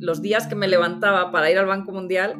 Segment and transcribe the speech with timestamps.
[0.00, 2.36] Los días que me levantaba para ir al Banco Mundial,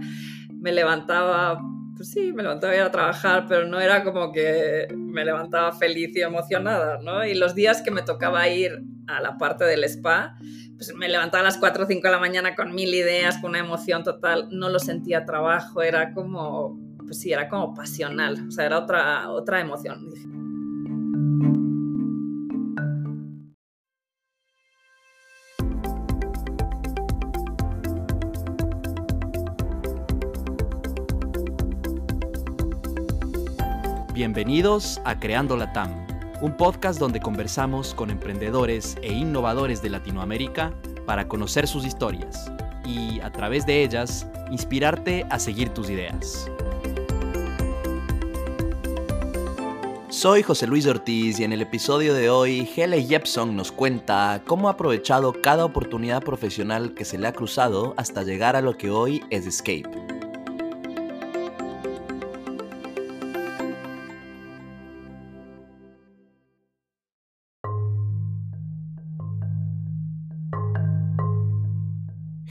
[0.61, 1.61] me levantaba
[2.01, 5.71] pues sí, me levantaba a ir a trabajar, pero no era como que me levantaba
[5.71, 7.27] feliz y emocionada, ¿no?
[7.27, 10.35] Y los días que me tocaba ir a la parte del spa,
[10.77, 13.51] pues me levantaba a las 4 o 5 de la mañana con mil ideas, con
[13.51, 18.51] una emoción total, no lo sentía trabajo, era como, pues sí, era como pasional, o
[18.51, 20.09] sea, era otra, otra emoción.
[34.33, 36.07] Bienvenidos a Creando Latam,
[36.41, 40.73] un podcast donde conversamos con emprendedores e innovadores de Latinoamérica
[41.05, 42.49] para conocer sus historias
[42.85, 46.49] y, a través de ellas, inspirarte a seguir tus ideas.
[50.11, 54.69] Soy José Luis Ortiz y en el episodio de hoy, Hele Jepson nos cuenta cómo
[54.69, 58.91] ha aprovechado cada oportunidad profesional que se le ha cruzado hasta llegar a lo que
[58.91, 60.10] hoy es Escape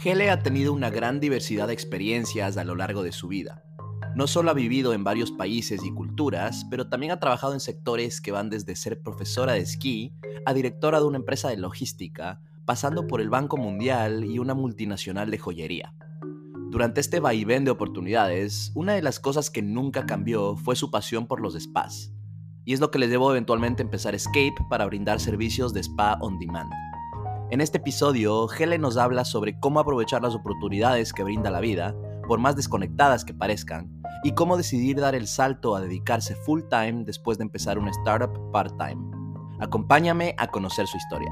[0.02, 3.66] Hele ha tenido una gran diversidad de experiencias a lo largo de su vida.
[4.16, 8.22] No solo ha vivido en varios países y culturas, pero también ha trabajado en sectores
[8.22, 13.08] que van desde ser profesora de esquí a directora de una empresa de logística, pasando
[13.08, 15.94] por el Banco Mundial y una multinacional de joyería.
[16.70, 21.28] Durante este vaivén de oportunidades, una de las cosas que nunca cambió fue su pasión
[21.28, 22.14] por los spas,
[22.64, 26.18] y es lo que le llevó eventualmente a empezar Escape para brindar servicios de spa
[26.22, 26.72] on demand.
[27.52, 31.96] En este episodio, Helen nos habla sobre cómo aprovechar las oportunidades que brinda la vida,
[32.28, 37.06] por más desconectadas que parezcan, y cómo decidir dar el salto a dedicarse full time
[37.06, 39.02] después de empezar una startup part-time.
[39.60, 41.32] Acompáñame a conocer su historia.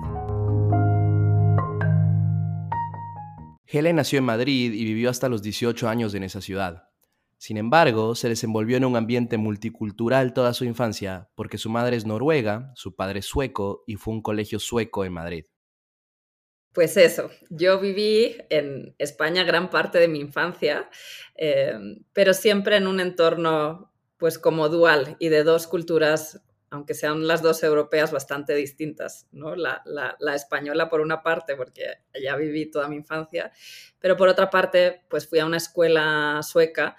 [3.68, 6.86] Helen nació en Madrid y vivió hasta los 18 años en esa ciudad.
[7.38, 12.08] Sin embargo, se desenvolvió en un ambiente multicultural toda su infancia porque su madre es
[12.08, 15.46] noruega, su padre es sueco y fue un colegio sueco en Madrid.
[16.73, 20.89] Pues eso, yo viví en España gran parte de mi infancia,
[21.35, 21.73] eh,
[22.13, 27.41] pero siempre en un entorno pues como dual y de dos culturas, aunque sean las
[27.41, 29.55] dos europeas bastante distintas, ¿no?
[29.55, 29.83] La,
[30.35, 33.51] española por una parte, porque allá viví toda mi infancia,
[33.99, 36.95] pero por otra parte, pues fui a una escuela sueca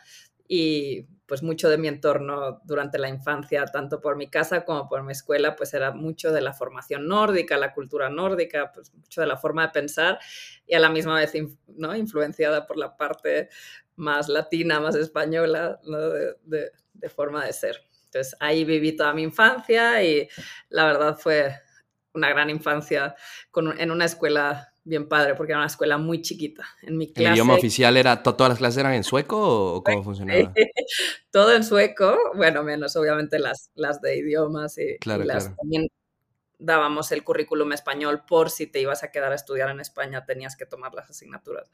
[0.46, 5.02] y pues mucho de mi entorno durante la infancia, tanto por mi casa como por
[5.04, 9.26] mi escuela, pues era mucho de la formación nórdica, la cultura nórdica, pues mucho de
[9.26, 10.18] la forma de pensar
[10.66, 11.34] y a la misma vez
[11.66, 11.94] ¿no?
[11.94, 13.50] influenciada por la parte
[13.96, 15.78] más latina, más española
[16.44, 17.76] de, de forma de ser.
[18.06, 20.26] Entonces ahí viví toda mi infancia y
[20.70, 21.52] la verdad fue
[22.14, 23.14] una gran infancia
[23.50, 26.66] con, en una escuela bien padre porque era una escuela muy chiquita.
[26.82, 30.02] En mi clase, ¿El idioma oficial era, todas las clases eran en sueco o cómo
[30.02, 30.52] funcionaba?
[31.30, 35.88] Todo en sueco, bueno, menos obviamente las, las de idiomas y, claro, las, también
[36.58, 40.56] dábamos el currículum español por si te ibas a quedar a estudiar en España, tenías
[40.56, 41.70] que tomar las asignaturas.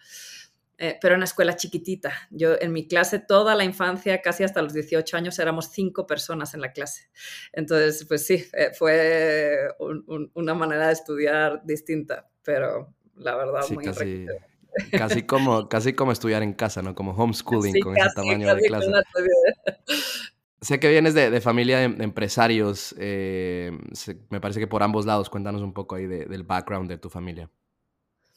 [0.77, 2.13] Eh, pero una escuela chiquitita.
[2.31, 6.53] Yo en mi clase toda la infancia, casi hasta los 18 años, éramos cinco personas
[6.55, 7.11] en la clase.
[7.53, 9.69] Entonces, pues sí, eh, fue
[10.35, 14.27] una manera de estudiar distinta, pero la verdad, muy casi,
[14.91, 16.95] casi como, casi como estudiar en casa, ¿no?
[16.95, 18.91] Como homeschooling con ese tamaño de clase.
[20.61, 22.95] Sé que vienes de, familia de, empresarios.
[22.99, 23.71] Eh,
[24.31, 25.29] me parece que por ambos lados.
[25.29, 27.51] Cuéntanos un poco ahí del background de tu familia.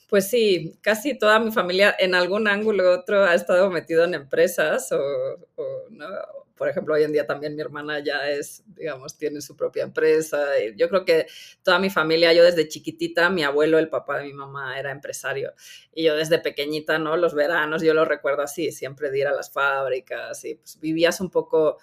[0.10, 4.14] Pues sí, casi toda mi familia en algún ángulo u otro ha estado metido en
[4.14, 5.00] empresas o,
[5.90, 6.08] ¿no?
[6.58, 10.60] Por ejemplo, hoy en día también mi hermana ya es, digamos, tiene su propia empresa.
[10.60, 11.28] Y yo creo que
[11.64, 15.54] toda mi familia, yo desde chiquitita, mi abuelo, el papá de mi mamá, era empresario.
[15.94, 17.16] Y yo desde pequeñita, ¿no?
[17.16, 21.22] Los veranos, yo lo recuerdo así, siempre de ir a las fábricas y pues vivías
[21.22, 21.78] un poco,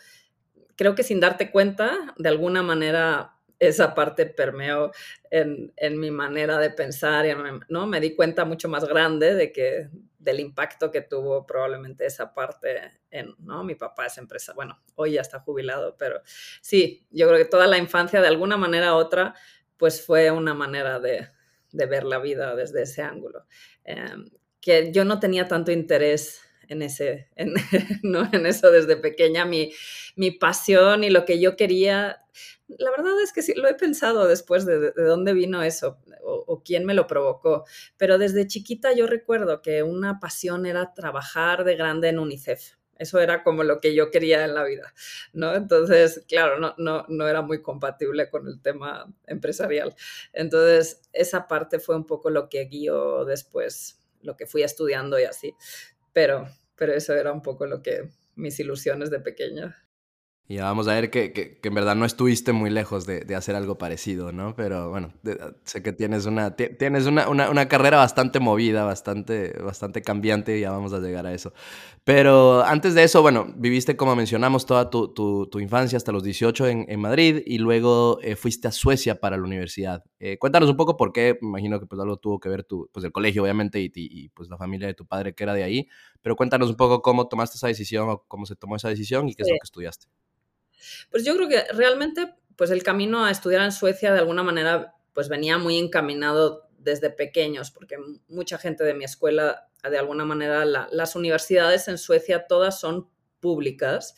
[0.76, 3.30] creo que sin darte cuenta, de alguna manera
[3.60, 4.90] esa parte permeó
[5.30, 7.24] en, en, mi manera de pensar,
[7.68, 7.86] ¿no?
[7.86, 9.88] Me di cuenta mucho más grande de que
[10.24, 13.62] del impacto que tuvo probablemente esa parte en, ¿no?
[13.62, 16.22] Mi papá es empresa, bueno, hoy ya está jubilado, pero
[16.60, 19.34] sí, yo creo que toda la infancia de alguna manera u otra,
[19.76, 21.28] pues fue una manera de,
[21.72, 23.46] de ver la vida desde ese ángulo.
[23.84, 24.30] Em,
[24.60, 27.52] que yo no tenía tanto interés en, ese, en,
[28.02, 28.28] ¿no?
[28.32, 29.72] en eso desde pequeña, mi,
[30.16, 32.22] mi pasión y lo que yo quería
[32.68, 36.62] la verdad es que sí, lo he pensado después de, de dónde vino eso o,
[36.64, 37.64] quién me lo provocó,
[37.96, 42.76] pero desde chiquita yo recuerdo que una pasión era trabajar de grande en UNICEF.
[42.96, 44.94] Eso era como lo que yo quería en la vida,
[45.32, 45.54] ¿no?
[45.54, 49.96] Entonces, claro, no, no, no era muy compatible con el tema empresarial.
[50.32, 55.24] Entonces, esa parte fue un poco lo que guió después, lo que fui estudiando y
[55.24, 55.56] así.
[56.12, 59.83] Pero, pero eso era un poco lo que mis ilusiones de pequeña.
[60.46, 63.56] Y vamos a ver que, que, en verdad no estuviste muy lejos de, de hacer
[63.56, 64.54] algo parecido, ¿no?
[64.54, 65.14] Pero bueno,
[65.64, 70.60] sé que tienes una, tienes una, una, una, carrera bastante movida, bastante, bastante cambiante y
[70.60, 71.54] ya vamos a llegar a eso.
[72.04, 76.22] Pero antes de eso, bueno, viviste, como mencionamos, toda tu, tu, tu infancia hasta los
[76.22, 80.04] 18 en, en Madrid y luego eh, fuiste a Suecia para la universidad.
[80.20, 82.90] Eh, cuéntanos un poco por qué, me imagino que pues algo tuvo que ver tu,
[82.92, 85.62] pues el colegio, obviamente, y, y, pues la familia de tu padre que era de
[85.62, 85.88] ahí,
[86.20, 89.34] pero cuéntanos un poco cómo tomaste esa decisión o cómo se tomó esa decisión y
[89.34, 90.08] qué es lo que estudiaste.
[91.10, 94.94] Pues yo creo que realmente pues el camino a estudiar en Suecia de alguna manera
[95.12, 97.96] pues venía muy encaminado desde pequeños, porque
[98.28, 103.08] mucha gente de mi escuela, de alguna manera, las universidades en Suecia todas son
[103.44, 104.14] públicas,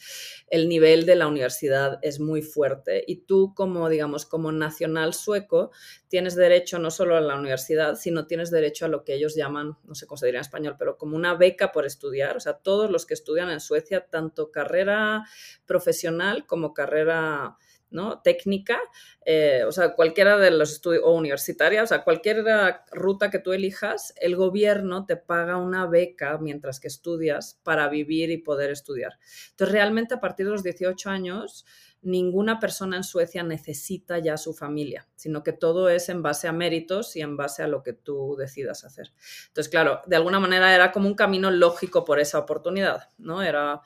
[0.47, 5.73] el nivel de la universidad es muy fuerte y tú como, digamos, como nacional sueco,
[6.07, 9.77] tienes derecho no solo a la universidad, sino tienes derecho a lo que ellos llaman,
[9.83, 12.37] no sé cómo se diría en español, pero como una beca por estudiar.
[12.37, 15.25] O sea, todos los que estudian en Suecia, tanto carrera
[15.67, 17.57] profesional como carrera
[17.97, 18.21] ¿no?
[18.21, 18.79] técnica,
[19.25, 22.45] eh, o sea, cualquiera de los estudios, o universitaria, o sea, cualquier
[22.93, 28.31] ruta que tú elijas, el gobierno te paga una beca mientras que estudias para vivir
[28.31, 29.19] y poder estudiar.
[29.51, 31.65] Entonces, realmente a partir de los 18 años,
[32.03, 36.53] ninguna persona en Suecia necesita ya su familia, sino que todo es en base a
[36.53, 39.13] méritos y en base a lo que tú decidas hacer.
[39.49, 43.43] Entonces, claro, de alguna manera era como un camino lógico por esa oportunidad, ¿no?
[43.43, 43.81] Era,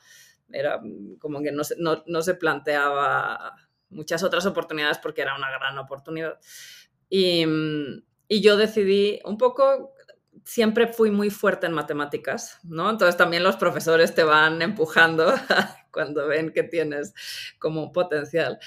[0.51, 0.81] era
[1.19, 1.63] como que no
[2.05, 3.55] no se planteaba
[3.91, 6.39] muchas otras oportunidades porque era una gran oportunidad.
[7.09, 7.45] Y,
[8.29, 9.93] yo decidí un poco,
[10.45, 12.89] siempre fui muy fuerte en matemáticas, ¿no?
[12.89, 15.33] Entonces también los profesores te van empujando
[15.91, 17.13] cuando ven que tienes
[17.59, 18.57] como potencial.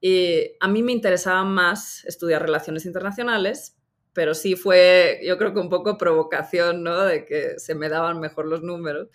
[0.00, 3.78] Y a mí me interesaba más estudiar relaciones internacionales,
[4.12, 7.02] pero sí fue, yo creo que un poco provocación, ¿no?
[7.02, 9.08] De que se me daban mejor los números.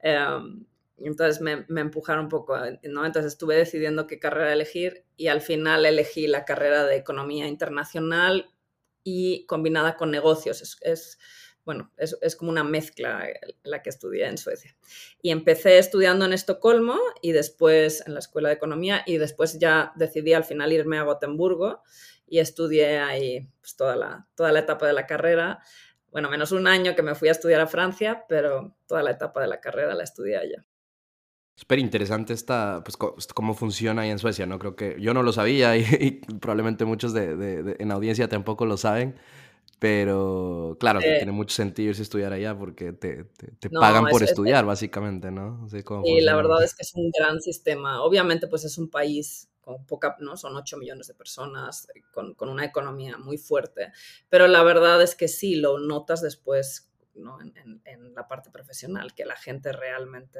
[0.00, 0.66] Em,
[0.98, 3.04] entonces me, me, empujaron un poco, ¿no?
[3.04, 8.50] Entonces estuve decidiendo qué carrera elegir y al final elegí la carrera de Economía Internacional
[9.04, 10.62] y combinada con negocios.
[10.62, 11.18] Es, es
[11.66, 13.26] bueno, es, es, como una mezcla
[13.64, 14.76] la que estudié en Suecia.
[15.20, 19.92] Y empecé estudiando en Estocolmo y después en la Escuela de Economía y después ya
[19.96, 21.82] decidí al final irme a Gotemburgo
[22.26, 25.60] y estudié ahí pues, toda, la, toda la etapa de la carrera.
[26.12, 29.40] Bueno, menos un año que me fui a estudiar a Francia, pero toda la etapa
[29.40, 30.64] de la carrera la estudié allá.
[31.56, 32.96] Súper interesante esta, pues,
[33.34, 34.58] cómo funciona ahí en Suecia, ¿no?
[34.58, 38.76] Creo que yo no lo sabía y, probablemente muchos de, de, en audiencia tampoco lo
[38.76, 39.16] saben,
[39.78, 44.22] pero claro, que tiene mucho sentido irse a estudiar allá porque te, te, pagan por
[44.22, 45.66] estudiar, básicamente, ¿no?
[45.70, 48.02] Sí, la verdad es que es un gran sistema.
[48.02, 50.36] Obviamente, pues es un país con poca, ¿no?
[50.36, 53.92] Son 8 millones de personas, con, con una economía muy fuerte,
[54.28, 56.90] pero la verdad es que sí, lo notas después
[57.84, 60.38] en, la parte profesional, que la gente realmente,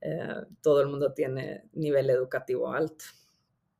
[0.00, 3.04] eh, todo el mundo tiene nivel educativo alto.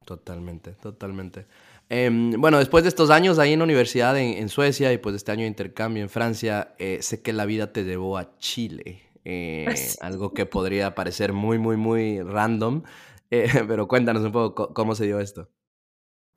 [0.04, 1.46] Totalmente, totalmente.
[1.88, 5.32] Em, bueno, después de estos años ahí en la universidad en, Suecia y pues este
[5.32, 9.66] año de intercambio en Francia, eh, sé que la vida te llevó a Chile, eh,
[10.00, 12.82] algo que podría parecer muy, muy, muy random,
[13.28, 15.48] pero cuéntanos un poco cómo se dio esto.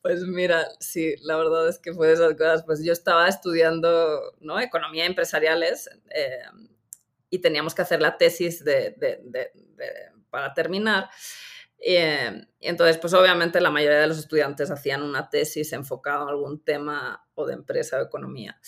[0.03, 2.63] Pues mira, sí, la verdad es que fue de esas cosas.
[2.65, 4.59] Pues yo estaba estudiando ¿no?
[4.59, 6.41] economía empresariales eh,
[7.29, 8.65] y teníamos que hacer la tesis
[10.29, 11.09] para terminar.
[11.79, 16.61] Eh, entonces, pues obviamente la mayoría de los estudiantes hacían una tesis enfocada en algún
[16.65, 18.59] tema o de empresa o economía.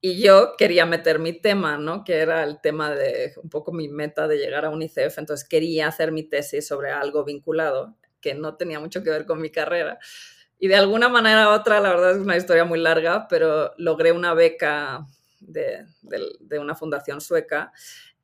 [0.00, 2.04] Y yo quería meter mi tema, ¿no?
[2.04, 5.18] Que era el tema de un poco mi meta de llegar a UNICEF.
[5.18, 9.42] Entonces quería hacer mi tesis sobre algo vinculado que no tenía mucho que ver con
[9.42, 9.98] mi carrera.
[10.62, 14.12] Y de alguna manera u otra, la verdad es una historia muy larga, pero logré
[14.12, 15.06] una beca
[15.40, 15.86] de,
[16.60, 17.72] una fundación sueca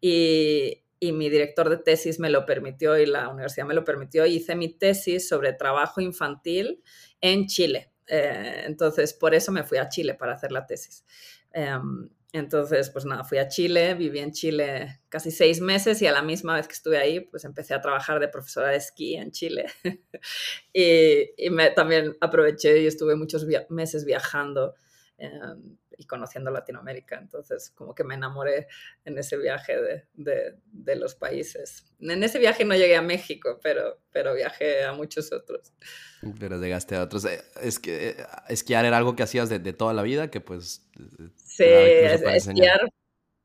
[0.01, 4.27] y, mi director de tesis me lo permitió y la universidad me lo permitió.
[4.27, 6.83] Y hice mi tesis sobre trabajo infantil
[7.21, 7.93] en Chile.
[8.09, 11.05] Eh, entonces, por eso me fui a Chile para hacer la tesis.
[11.53, 16.13] Em, entonces, pues nada, fui a Chile, viví en Chile casi seis meses y a
[16.13, 19.31] la misma vez que estuve ahí, pues empecé a trabajar de profesora de esquí en
[19.31, 19.67] Chile.
[20.73, 21.27] y,
[21.75, 24.75] también aproveché y estuve muchos meses viajando.
[25.19, 27.19] Em, y conociendo Latinoamérica.
[27.19, 28.69] Entonces, como que me enamoré
[29.05, 29.77] en ese viaje
[30.15, 31.85] de, de, los países.
[32.01, 35.73] En ese viaje no llegué a México, pero, pero viajé a muchos otros.
[36.39, 37.25] Pero llegaste a otros.
[37.25, 38.17] Eh, es que
[38.49, 40.89] esquiar era algo que hacías de, toda la vida, que pues...
[41.37, 42.89] Sí, esquiar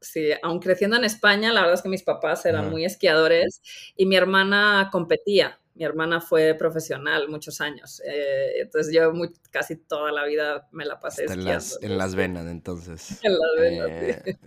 [0.02, 3.62] sí, aún creciendo en España, la verdad es que mis papás eran muy esquiadores
[3.96, 5.61] y mi hermana competía.
[5.74, 9.12] Mi hermana fue profesional muchos años, eh, entonces yo
[9.52, 11.50] casi toda la vida me la pasé esquiando.
[11.50, 13.20] En las, en las venas, entonces.
[13.24, 14.32] En las venas, sí.
[14.32, 14.38] Eh,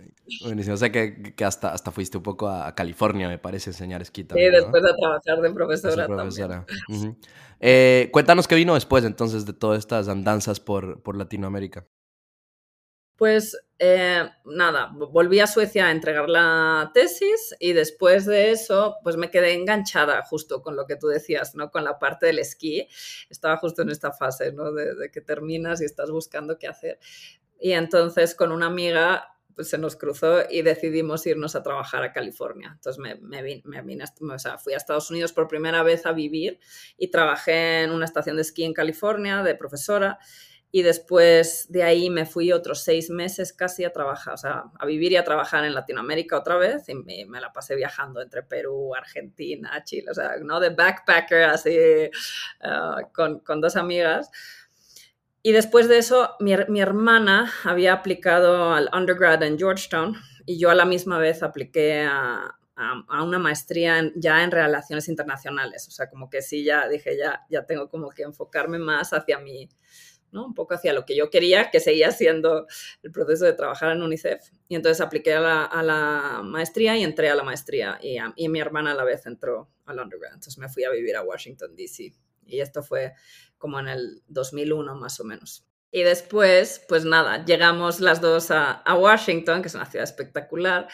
[0.43, 0.75] buenísimo.
[0.75, 4.23] O sea que, que, hasta, hasta fuiste un poco a California, me parece, enseñar esquí
[4.23, 6.65] también, Sí, después de trabajar de profesora, profesora.
[6.87, 7.17] también.
[7.59, 11.87] Eh, cuéntanos qué vino después, entonces, de todas estas andanzas por, por Latinoamérica.
[13.17, 19.17] Pues eh, nada, volví a Suecia a entregar la tesis y después de eso, pues
[19.17, 21.71] me quedé enganchada justo con lo que tú decías, ¿no?
[21.71, 22.87] Con la parte del esquí.
[23.29, 24.71] Estaba justo en esta fase, ¿no?
[24.71, 26.99] De, que terminas y estás buscando qué hacer.
[27.59, 32.11] Y entonces con una amiga pues se nos cruzó y decidimos irnos a trabajar a
[32.11, 32.71] California.
[32.75, 33.63] Entonces me, vine,
[34.61, 36.59] fui a Estados Unidos por primera vez a vivir
[36.97, 40.19] y trabajé en una estación de esquí en California de profesora
[40.71, 44.85] y después de ahí me fui otros seis meses casi a trabajar, o sea, a
[44.85, 48.93] vivir y a trabajar en Latinoamérica otra vez y me, la pasé viajando entre Perú,
[48.93, 50.59] Argentina, Chile, o sea, ¿no?
[50.59, 51.77] De backpacker así
[52.61, 54.29] ah, con, con, dos amigas.
[55.41, 60.71] Y después de eso, mi, mi, hermana había aplicado al undergrad en Georgetown y yo
[60.71, 65.87] a la misma vez apliqué a, a, una maestría ya en relaciones internacionales.
[65.87, 69.39] O sea, como que sí, ya dije, ya, ya tengo como que enfocarme más hacia
[69.39, 69.69] mi,
[70.31, 72.67] un poco hacia lo que yo quería, que seguía siendo
[73.03, 74.41] el proceso de trabajar en UNICEF.
[74.67, 75.39] Y entonces apliqué a
[75.83, 79.69] la, maestría y entré a la maestría y, y, mi hermana a la vez entró
[79.85, 80.33] al undergrad.
[80.33, 82.13] Entonces me fui a vivir a Washington, D.C.
[82.45, 83.13] Y esto fue
[83.57, 85.65] como en el 2001 más o menos.
[85.91, 90.89] Y después, pues nada, llegamos las dos a, Washington, que es una ciudad espectacular,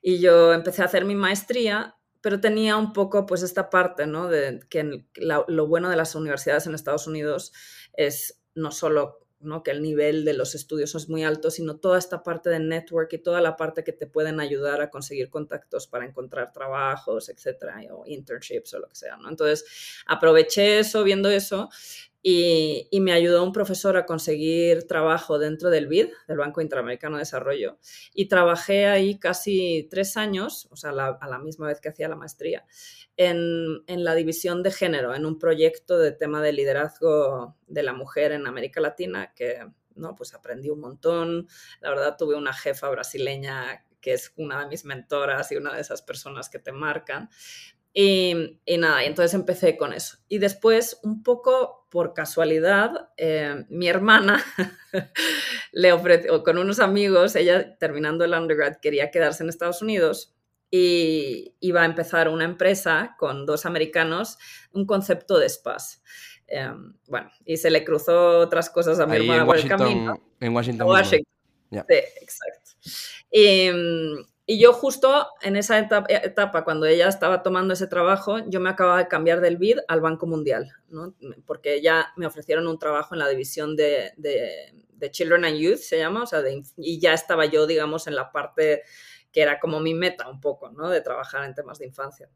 [0.00, 4.28] y yo empecé a hacer mi maestría pero tenía un poco pues esta parte, ¿no?
[4.28, 7.52] De que lo bueno de las universidades en Estados Unidos
[7.92, 9.62] es no solo ¿no?
[9.62, 13.12] que el nivel de los estudios es muy alto, sino toda esta parte de network
[13.12, 17.80] y toda la parte que te pueden ayudar a conseguir contactos para encontrar trabajos, etcétera,
[17.92, 19.28] o internships o lo que sea, ¿no?
[19.28, 19.64] Entonces,
[20.06, 21.68] aproveché eso, viendo eso,
[22.26, 27.20] y, me ayudó un profesor a conseguir trabajo dentro del BID, del Banco Interamericano de
[27.20, 27.76] Desarrollo,
[28.14, 32.16] y trabajé ahí casi tres años, o sea, a la misma vez que hacía la
[32.16, 32.64] maestría,
[33.18, 38.32] en, la división de género, en un proyecto de tema de liderazgo de la mujer
[38.32, 39.58] en América Latina, que
[39.94, 41.46] no, pues aprendí un montón.
[41.82, 45.82] La verdad, tuve una jefa brasileña que es una de mis mentoras y una de
[45.82, 47.28] esas personas que te marcan.
[47.96, 50.18] Y, y, nada, y entonces empecé con eso.
[50.28, 54.44] Y después, un poco por casualidad, eh, mi hermana
[55.72, 60.34] le ofreció, con unos amigos, ella terminando el undergrad quería quedarse en Estados Unidos
[60.72, 64.38] y iba a empezar una empresa con dos americanos,
[64.72, 66.02] un concepto de spas.
[66.48, 70.20] Em, bueno, y se le cruzó otras cosas a mi hermana por el camino.
[70.40, 70.88] En Washington.
[70.88, 71.32] Washington.
[71.70, 72.70] Sí, exacto.
[73.30, 73.68] Y,
[74.46, 78.98] y yo justo en esa etapa, cuando ella estaba tomando ese trabajo, yo me acababa
[78.98, 81.14] de cambiar del BID al Banco Mundial, ¿no?
[81.46, 85.98] porque ya me ofrecieron un trabajo en la división de, de, Children and Youth, se
[85.98, 86.42] llama, o sea,
[86.78, 88.84] y ya estaba yo, digamos, en la parte
[89.30, 90.88] que era como mi meta un poco, ¿no?
[90.88, 92.30] De trabajar en temas de infancia.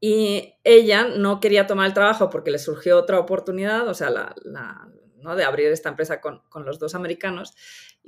[0.00, 4.34] Y ella no quería tomar el trabajo porque le surgió otra oportunidad, o sea, la,
[5.16, 5.36] ¿no?
[5.36, 7.54] de abrir esta empresa con, con, los dos americanos.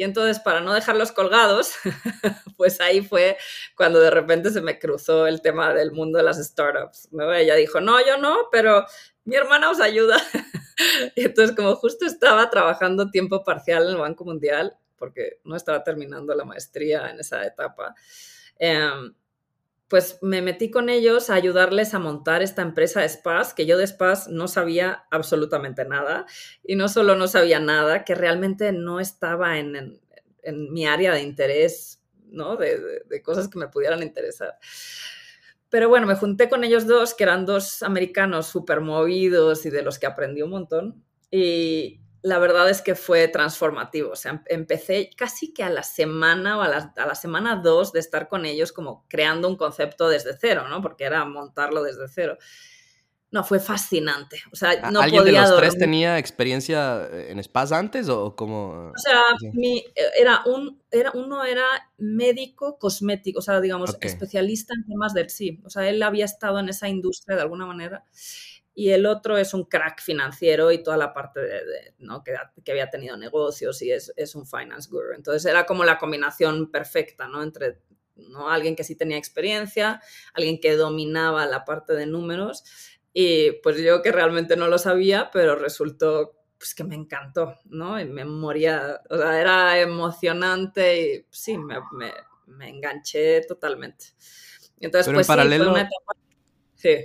[0.00, 1.74] Y entonces, para no dejarlos colgados,
[2.56, 3.36] pues ahí fue
[3.76, 7.08] cuando de repente se me cruzó el tema del mundo de las startups.
[7.12, 7.30] ¿no?
[7.34, 8.86] Ella dijo, no, yo no, pero
[9.24, 10.16] mi hermana os ayuda.
[11.16, 15.84] y entonces, como justo estaba trabajando tiempo parcial en el Banco Mundial, porque no estaba
[15.84, 17.94] terminando la maestría en esa etapa,
[18.58, 18.88] eh,
[19.90, 23.76] pues me metí con ellos a ayudarles a montar esta empresa de spas, que yo
[23.76, 26.26] de spas no sabía absolutamente nada.
[26.62, 30.00] Y no solo no sabía nada, que realmente no estaba en,
[30.70, 32.56] mi área de interés, ¿no?
[32.56, 34.56] De, de, cosas que me pudieran interesar.
[35.68, 39.82] Pero bueno, me junté con ellos dos, que eran dos americanos súper movidos y de
[39.82, 41.04] los que aprendí un montón.
[41.32, 44.10] Y, la verdad es que fue transformativo.
[44.10, 48.28] O sea, empecé casi que a la semana o a la, semana dos de estar
[48.28, 50.82] con ellos como creando un concepto desde cero, ¿no?
[50.82, 52.36] Porque era montarlo desde cero.
[53.32, 54.42] No, fue fascinante.
[54.52, 58.90] O sea, no ¿Alguien de los tres tenía experiencia en spas antes o cómo?
[58.90, 59.22] O sea,
[59.52, 59.84] mi,
[60.18, 61.64] era un, era, uno era
[61.96, 65.60] médico cosmético, o sea, digamos, especialista en temas del sí.
[65.64, 68.04] O sea, él había estado en esa industria de alguna manera
[68.80, 72.24] y el otro es un crack financiero y toda la parte de, ¿no?
[72.24, 72.32] que,
[72.64, 75.12] que, había tenido negocios y es, es, un finance guru.
[75.14, 77.42] Entonces era como la combinación perfecta, ¿no?
[77.42, 77.82] Entre
[78.16, 78.48] ¿no?
[78.48, 80.00] alguien que sí tenía experiencia,
[80.32, 82.64] alguien que dominaba la parte de números
[83.12, 88.00] y pues yo que realmente no lo sabía, pero resultó pues que me encantó, ¿no?
[88.00, 92.14] Y me moría, o sea, era emocionante y sí, me, me,
[92.46, 94.06] me enganché totalmente.
[94.78, 96.19] Entonces, Pero en pues sí, fue paralelo- una etapa-
[96.80, 96.96] Sí.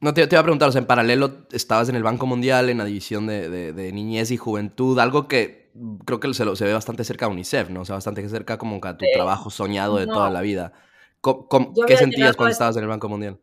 [0.00, 2.68] No, te, te iba a preguntar, o sea, en paralelo estabas en el Banco Mundial,
[2.68, 5.70] en la división de, de- de niñez y juventud, algo que
[6.04, 7.80] creo que se, lo- se ve bastante cerca a UNICEF, ¿no?
[7.80, 9.10] O sea, bastante cerca como a tu Sí.
[9.14, 10.12] trabajo soñado de No.
[10.12, 10.72] toda la vida.
[11.20, 11.48] ¿Cómo-
[11.86, 13.38] ¿Qué sentías cuando a- estabas en el Banco Mundial?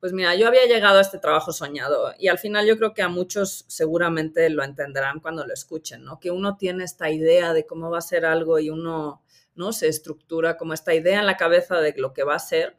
[0.00, 3.02] Pues mira, yo había llegado a este trabajo soñado y al final yo creo que
[3.02, 6.18] a muchos seguramente lo entenderán cuando lo escuchen, ¿no?
[6.20, 9.22] Que uno tiene esta idea de cómo va a ser algo y uno,
[9.56, 9.72] ¿no?
[9.72, 12.76] Se estructura como esta idea en la cabeza de lo que va a ser.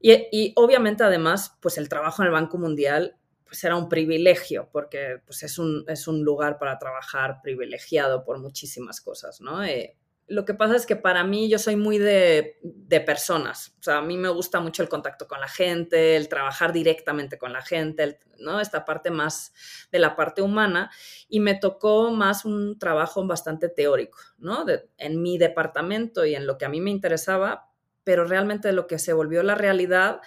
[0.00, 5.20] Y, obviamente además, pues el trabajo en el Banco Mundial pues era un privilegio, porque
[5.26, 9.64] pues es un, es un lugar para trabajar privilegiado por muchísimas cosas, ¿no?
[9.64, 9.96] Eh,
[10.28, 13.98] lo que pasa es que para mí yo soy muy de, de, personas, o sea,
[13.98, 17.60] a mí me gusta mucho el contacto con la gente, el trabajar directamente con la
[17.60, 18.60] gente, ¿no?
[18.60, 19.52] Esta parte más
[19.90, 20.88] de la parte humana
[21.28, 24.64] y me tocó más un trabajo bastante teórico, ¿no?
[24.96, 27.69] En mi departamento y en lo que a mí me interesaba,
[28.10, 30.20] pero realmente lo que se volvió la realidad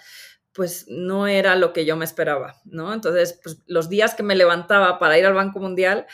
[0.52, 2.94] pues no era lo que yo me esperaba, ¿no?
[2.94, 6.06] Entonces, pues los días que me levantaba para ir al Banco Mundial,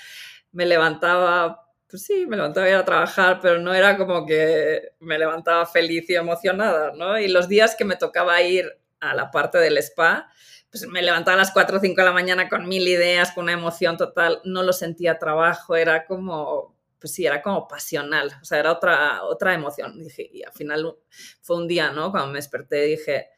[0.50, 4.94] me levantaba pues sí, me levantaba a ir a trabajar, pero no era como que
[4.98, 7.16] me levantaba feliz y emocionada, ¿no?
[7.20, 10.28] Y los días que me tocaba ir a la parte del spa,
[10.70, 13.44] pues me levantaba a las 4 o 5 de la mañana con mil ideas, con
[13.44, 18.44] una emoción total, no lo sentía trabajo, era como, pues sí, era como pasional, o
[18.44, 19.98] sea, era otra, otra emoción.
[19.98, 20.96] Dije, y al final
[21.40, 22.10] fue un día, ¿no?
[22.10, 23.28] Cuando me desperté dije,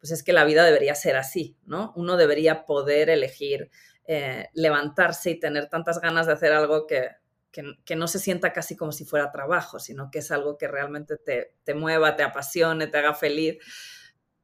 [0.00, 1.92] pues es que la vida debería ser así, ¿no?
[1.96, 3.70] Uno debería poder elegir
[4.04, 7.10] eh, levantarse y tener tantas ganas de hacer algo que,
[7.52, 11.18] que, no se sienta casi como si fuera trabajo, sino que es algo que realmente
[11.18, 13.58] te, te mueva, te apasione, te haga feliz.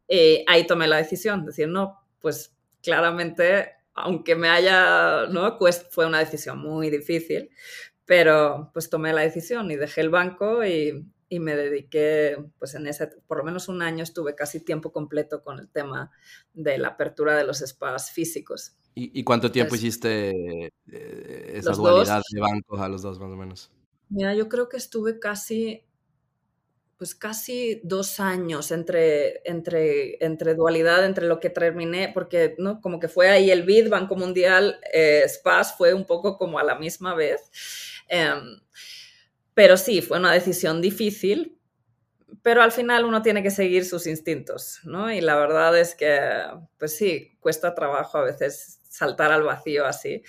[0.06, 5.58] Eh, ahí tomé la decisión, decir, no, pues claramente, aunque me haya, ¿no?
[5.58, 7.50] Pues fue una decisión muy difícil,
[8.08, 12.86] pero pues tomé la decisión y dejé el banco y, y me dediqué, pues en
[12.86, 16.10] ese, por lo menos un año estuve casi tiempo completo con el tema
[16.54, 18.72] de la apertura de los spas físicos.
[18.94, 23.02] ¿Y, y cuánto tiempo Entonces, hiciste eh, esa los dualidad dos, de bancos a los
[23.02, 23.70] dos más o menos?
[24.08, 25.84] Mira, yo creo que estuve casi,
[26.96, 32.80] pues casi dos años entre, entre, entre dualidad, entre lo que terminé, porque ¿no?
[32.80, 36.64] como que fue ahí el BID, Banco Mundial, eh, SPAS, fue un poco como a
[36.64, 37.50] la misma vez.
[38.08, 38.34] Eh,
[39.54, 41.58] pero sí, fue una decisión difícil,
[42.42, 45.12] pero al final uno tiene que seguir sus instintos, ¿no?
[45.12, 46.18] Y la verdad es que,
[46.78, 50.22] pues sí, cuesta trabajo a veces saltar al vacío así,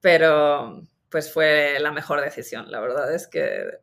[0.00, 2.70] pero pues fue la mejor decisión.
[2.70, 3.82] La verdad es que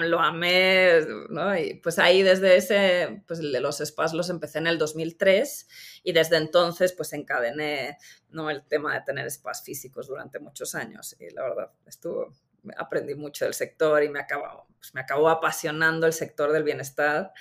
[0.00, 1.56] lo amé, ¿no?
[1.56, 5.68] Y pues ahí desde ese, pues los spas los empecé en el 2003
[6.04, 7.96] y desde entonces pues encadené,
[8.30, 8.50] ¿no?
[8.50, 12.32] El tema de tener spas físicos durante muchos años y la verdad estuvo,
[12.76, 17.32] aprendí mucho del sector y me acabó, pues me acabó apasionando el sector del bienestar.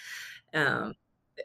[0.53, 0.93] Um,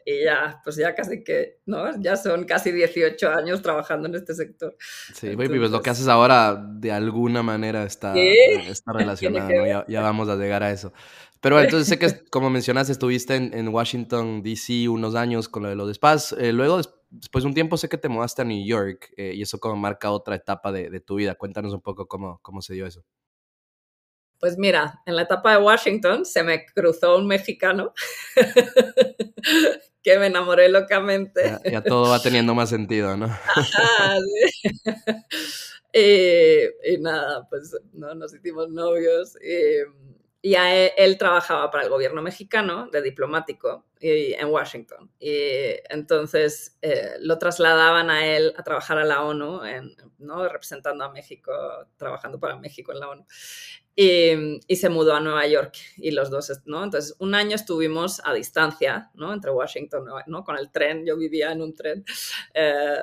[0.05, 1.99] y ya, pues ya casi que, ¿no?
[2.01, 4.75] Ya son casi 18 años trabajando en este sector.
[5.13, 8.33] Sí, Entonces, pues lo que haces ahora de alguna manera está, ¿Sí?
[8.67, 9.67] está relacionado, ¿no?
[9.67, 10.93] ya, ya, vamos a llegar a eso.
[11.41, 14.89] Pero entonces sé que, como mencionaste, estuviste en, en Washington, D.C.
[14.89, 16.33] unos años con lo de los spas.
[16.39, 19.41] Eh, luego, después de un tiempo, sé que te mudaste a New York eh, y
[19.41, 21.35] eso como marca otra etapa de, de, tu vida.
[21.35, 23.03] Cuéntanos un poco cómo, cómo se dio eso.
[24.39, 27.93] Pues mira, en la etapa de Washington se me cruzó un mexicano
[30.03, 31.59] que me enamoré locamente.
[31.63, 33.25] Ya, ya, todo va teniendo más sentido, ¿no?
[33.25, 34.69] Ajá, sí.
[35.93, 39.35] y, y, nada, pues no, nos hicimos novios.
[39.41, 39.83] Y,
[40.45, 45.09] y él, él, trabajaba para el gobierno mexicano de diplomático y, en Washington.
[45.17, 50.45] Y entonces eh, lo trasladaban a él a trabajar a la ONU, en, ¿no?
[50.49, 51.53] representando a México,
[51.95, 53.25] trabajando para México en la ONU.
[53.95, 56.83] Y, y, se mudó a Nueva York y los dos, ¿no?
[56.83, 59.31] Entonces, un año estuvimos a distancia, ¿no?
[59.31, 60.43] Entre Washington, ¿no?
[60.43, 62.03] Con el tren, yo vivía en un tren,
[62.53, 62.97] eh,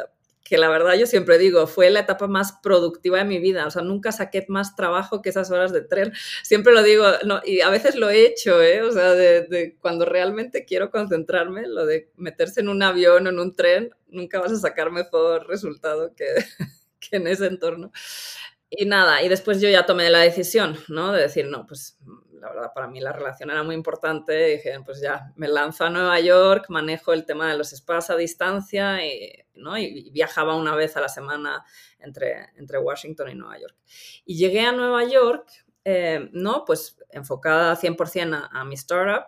[0.50, 3.70] que la verdad yo siempre digo, fue la etapa más productiva de mi vida, o
[3.70, 7.60] sea, nunca saqué más trabajo que esas horas de tren, siempre lo digo, no, y
[7.60, 8.82] a veces lo he hecho, ¿eh?
[8.82, 13.38] O sea, de, cuando realmente quiero concentrarme, lo de meterse en un avión o en
[13.38, 16.26] un tren, nunca vas a sacar mejor resultado que,
[16.98, 17.92] que en ese entorno.
[18.70, 21.12] Y nada, y después yo ya tomé la decisión, ¿no?
[21.12, 21.96] De decir, no, pues
[22.40, 24.32] la verdad para mí la relación era muy importante.
[24.32, 28.16] Dije, pues ya, me lanzo a Nueva York, manejo el tema de los spas a
[28.16, 29.76] distancia y, ¿no?
[29.76, 31.64] y viajaba una vez a la semana
[31.98, 33.76] entre, entre Washington y Nueva York.
[34.24, 35.50] Y llegué a Nueva York,
[35.84, 36.64] eh, ¿no?
[36.64, 39.26] Pues enfocada 100% a, a mi startup.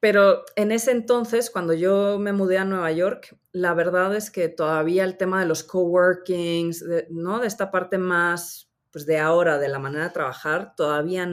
[0.00, 4.48] Pero en ese entonces, cuando yo me mudé a Nueva York, la verdad es que
[4.48, 7.40] todavía el tema de los coworkings, de, ¿no?
[7.40, 11.28] De esta parte más pues de ahora, de la manera de trabajar, todavía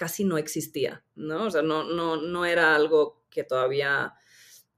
[0.00, 1.44] casi no existía, ¿no?
[1.44, 4.14] O sea, no, no, no era algo que todavía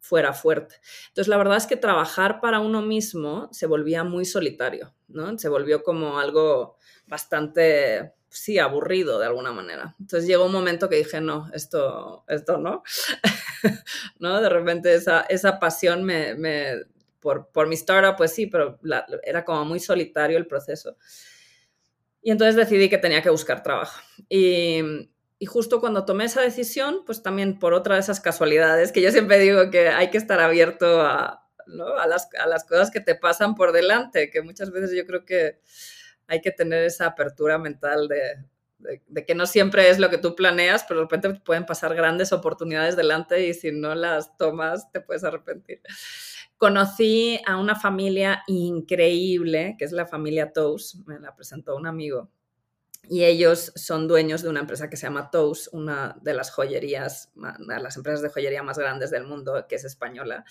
[0.01, 0.81] fuera fuerte.
[1.11, 5.39] Entonces, la verdad es que trabajar para uno mismo se volvía muy solitario, ¿no?
[5.39, 9.95] Se volvió como algo bastante, sí, aburrido de alguna manera.
[10.01, 12.83] Entonces llegó un momento que dije, no, esto, esto no,
[14.19, 14.41] ¿no?
[14.41, 16.83] De repente esa, esa pasión me, me
[17.21, 18.81] por, por, mi startup, pues sí, pero
[19.23, 20.97] era como muy solitario el proceso.
[22.23, 24.01] Y entonces decidí que tenía que buscar trabajo.
[24.29, 25.11] Y,
[25.43, 29.11] y justo cuando tomé esa decisión, pues también por otra de esas casualidades, que yo
[29.11, 31.49] siempre digo que hay que estar abierto a,
[32.07, 35.59] las, cosas que te pasan por delante, que muchas veces yo creo que
[36.29, 40.85] hay que tener esa apertura mental de, que no siempre es lo que tú planeas,
[40.85, 45.25] pero de repente pueden pasar grandes oportunidades delante y si no las tomas te puedes
[45.25, 45.81] arrepentir.
[46.57, 52.31] Conocí a una familia increíble, que es la familia Toast, me la presentó un amigo,
[53.09, 57.33] y ellos son dueños de una empresa que se llama Toast, una de las joyerías,
[57.35, 60.45] de las empresas de joyería más grandes del mundo, que es española.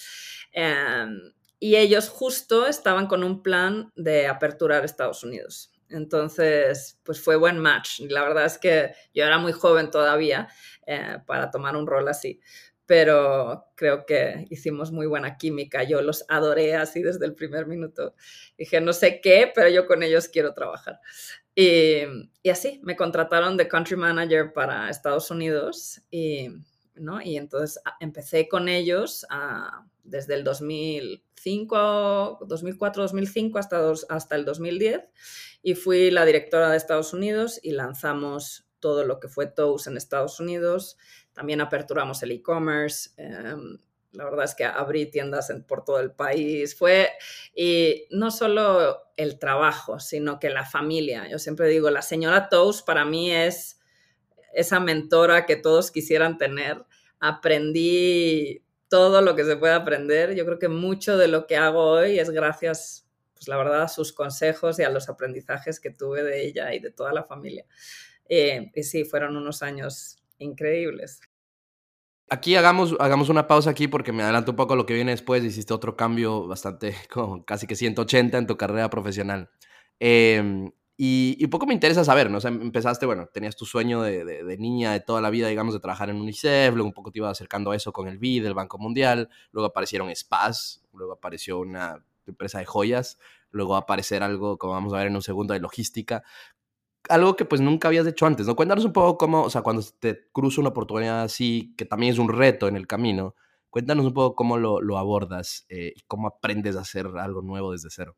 [0.52, 5.72] Em, y ellos justo estaban con un plan de aperturar Estados Unidos.
[5.90, 8.00] Entonces, pues fue buen match.
[8.10, 10.48] La verdad es que yo era muy joven todavía
[10.88, 12.40] eh, para tomar un rol así,
[12.86, 15.84] pero creo que hicimos muy buena química.
[15.84, 18.16] Yo los adoré así desde el primer minuto.
[18.58, 21.00] Dije, no sé qué, pero yo con ellos quiero trabajar.
[21.56, 22.04] Y,
[22.50, 26.48] así, me contrataron de country manager para Estados Unidos y,
[26.96, 27.22] ¿no?
[27.22, 34.46] y entonces ah, empecé con ellos ah, desde el 2005, 2004, 2005 hasta, hasta el
[34.46, 35.02] 2010
[35.62, 39.98] y fui la directora de Estados Unidos y lanzamos todo lo que fue Toast en
[39.98, 40.98] Estados Unidos
[41.34, 43.12] también aperturamos el e-commerce.
[43.18, 43.78] Em,
[44.14, 46.76] la verdad es que abrí tiendas por todo el país.
[46.76, 47.10] Fue,
[47.56, 51.30] y no solo el trabajo, sino que la familia.
[51.30, 53.80] Yo siempre digo, la señora Toast para mí es
[54.54, 56.84] esa mentora que todos quisieran tener.
[57.20, 60.36] Aprendí todo lo que se puede aprender.
[60.36, 63.88] Yo creo que mucho de lo que hago hoy es gracias, pues la verdad, a
[63.88, 67.66] sus consejos y a los aprendizajes que tuve de ella y de toda la familia.
[68.28, 71.22] Eh, y sí, fueron unos años increíbles.
[72.34, 75.12] Aquí hagamos, hagamos una pausa aquí porque me adelanto un poco a lo que viene
[75.12, 75.44] después.
[75.44, 79.50] Hiciste otro cambio bastante, como casi que 180 en tu carrera profesional.
[80.00, 82.38] Em, y, y, poco me interesa saber, ¿no?
[82.38, 86.10] O empezaste, bueno, tenías tu sueño de, niña de toda la vida, digamos, de trabajar
[86.10, 88.78] en UNICEF, luego un poco te ibas acercando a eso con el BID, el Banco
[88.78, 94.58] Mundial, luego aparecieron SPAS, luego apareció una empresa de joyas, luego va a aparecer algo,
[94.58, 96.24] como vamos a ver en un segundo, de logística
[97.10, 98.56] algo que pues nunca habías hecho antes, ¿no?
[98.56, 102.20] Cuéntanos un poco cómo, o sea, cuando te cruza una oportunidad así, que también es
[102.20, 103.36] un reto en el camino,
[103.70, 107.90] cuéntanos un poco cómo lo, abordas eh, y cómo aprendes a hacer algo nuevo desde
[107.90, 108.18] cero.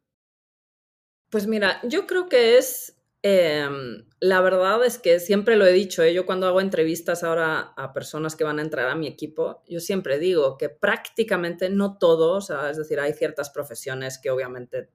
[1.29, 6.03] Pues mira, yo creo que es, em, la verdad es que siempre lo he dicho,
[6.03, 6.13] ¿eh?
[6.13, 9.79] yo cuando hago entrevistas ahora a personas que van a entrar a mi equipo, yo
[9.79, 14.89] siempre digo que prácticamente no todos, o sea, es decir, hay ciertas profesiones que obviamente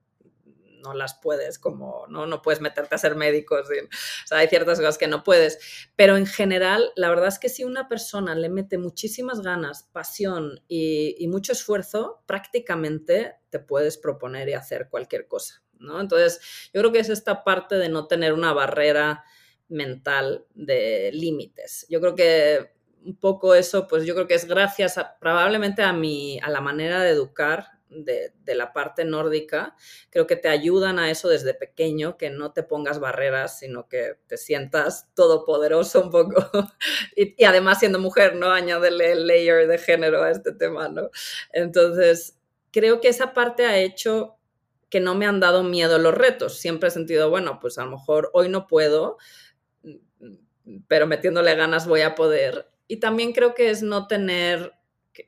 [0.83, 4.79] no las puedes, como no, no puedes meterte a ser médico, o sea, hay ciertas
[4.79, 5.59] cosas que no puedes,
[5.97, 10.63] pero en general, la verdad es que si una persona le mete muchísimas ganas, pasión
[10.69, 16.01] y, mucho esfuerzo, prácticamente te puedes proponer y hacer cualquier cosa, ¿no?
[16.01, 16.41] Entonces,
[16.73, 19.25] yo creo que es esta parte de no tener una barrera
[19.69, 21.87] mental de límites.
[21.91, 22.73] Yo creo que
[23.05, 27.03] un poco eso, pues yo creo que es gracias probablemente a, mi, a la manera
[27.03, 29.77] de educar de, la parte nórdica,
[30.11, 34.17] creo que te ayudan a eso desde pequeño, que no te pongas barreras, sino que
[34.27, 36.35] te sientas todopoderoso un poco.
[37.17, 38.51] y, además siendo mujer, ¿no?
[38.51, 41.11] Añádele el layer de género a este tema, ¿no?
[41.53, 42.39] Entonces,
[42.73, 44.37] creo que esa parte ha hecho
[44.91, 46.59] que no me han dado miedo los retos.
[46.59, 49.19] Siempre he sentido, bueno, pues a lo mejor hoy no puedo,
[50.87, 52.71] pero metiéndole ganas voy a poder.
[52.87, 54.78] Y también creo que es no tener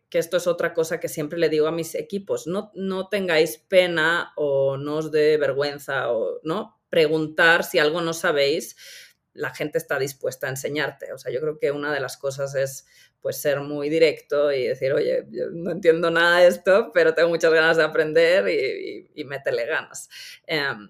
[0.08, 3.58] que, esto es otra cosa que siempre le digo a mis equipos, no, no tengáis
[3.58, 8.76] pena o no os dé vergüenza o no preguntar si algo no sabéis,
[9.32, 11.12] la gente está dispuesta a enseñarte.
[11.12, 12.86] O sea, yo creo que una de las cosas es
[13.20, 17.28] pues ser muy directo y decir, oye, yo no entiendo nada de esto, pero tengo
[17.28, 20.08] muchas ganas de aprender y, y, métele ganas.
[20.46, 20.88] Em,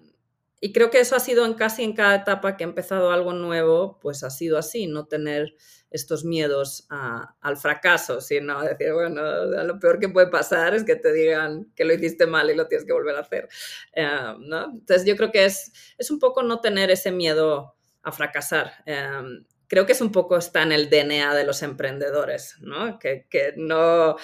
[0.63, 3.33] y creo que eso ha sido en casi en cada etapa que he empezado algo
[3.33, 5.55] nuevo, pues ha sido así, no tener
[5.89, 11.11] estos miedos al fracaso, sino decir, bueno, lo peor que puede pasar es que te
[11.11, 13.49] digan que lo hiciste mal y lo tienes que volver a hacer.
[13.93, 14.65] Eh, ¿no?
[14.65, 18.71] Entonces yo creo que es, es un poco no tener ese miedo a fracasar.
[18.85, 22.99] Eh, creo que es un poco está en el DNA de los emprendedores, ¿no?
[22.99, 24.15] Que, que no...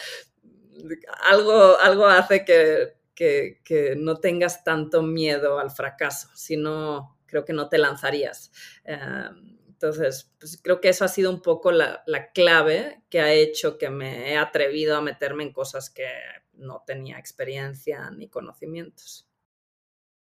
[1.23, 7.68] Algo, algo hace que, que, no tengas tanto miedo al fracaso, sino creo que no
[7.68, 8.52] te lanzarías.
[8.84, 12.04] Em, entonces, pues creo que eso ha sido un poco la,
[12.34, 16.08] clave que ha hecho que me he atrevido a meterme en cosas que
[16.54, 19.27] no tenía experiencia ni conocimientos.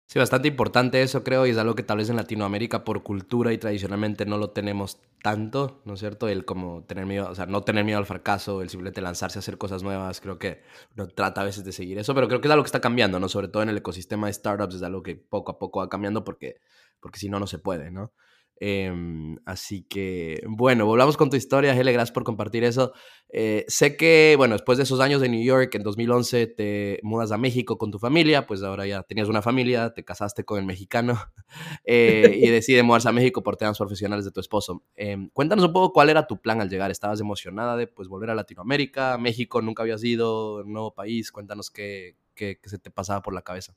[0.06, 3.52] Sí, bastante importante eso creo y es algo que tal vez en Latinoamérica por cultura
[3.52, 6.28] y tradicionalmente no lo tenemos tanto, ¿no es cierto?
[6.28, 9.40] El como tener miedo, o sea, no tener miedo al fracaso, el simplemente lanzarse a
[9.40, 10.60] hacer cosas nuevas, creo que
[10.96, 13.18] uno trata a veces de seguir eso, pero creo que es algo que está cambiando,
[13.18, 13.28] ¿no?
[13.28, 16.22] Sobre todo en el ecosistema de startups es algo que poco a poco va cambiando
[16.22, 16.60] porque,
[17.00, 18.12] porque si no, no se puede, ¿no?
[18.60, 22.92] Em, así que, bueno, volvamos con tu historia, Hele, gracias por compartir eso.
[23.28, 27.32] Eh, sé que, bueno, después de esos años de New York, en 2011 te mudas
[27.32, 30.64] a México con tu familia, pues ahora ya tenías una familia, te casaste con el
[30.66, 31.18] mexicano
[31.84, 34.84] eh, y decides mudarse a México por temas profesionales de tu esposo.
[34.94, 36.90] Em, cuéntanos un poco cuál era tu plan al llegar.
[36.90, 39.18] ¿Estabas emocionada de pues volver a Latinoamérica?
[39.18, 40.62] ¿México nunca habías ido?
[40.64, 41.32] ¿Nuevo país?
[41.32, 43.74] Cuéntanos qué, qué, qué se te pasaba por la cabeza.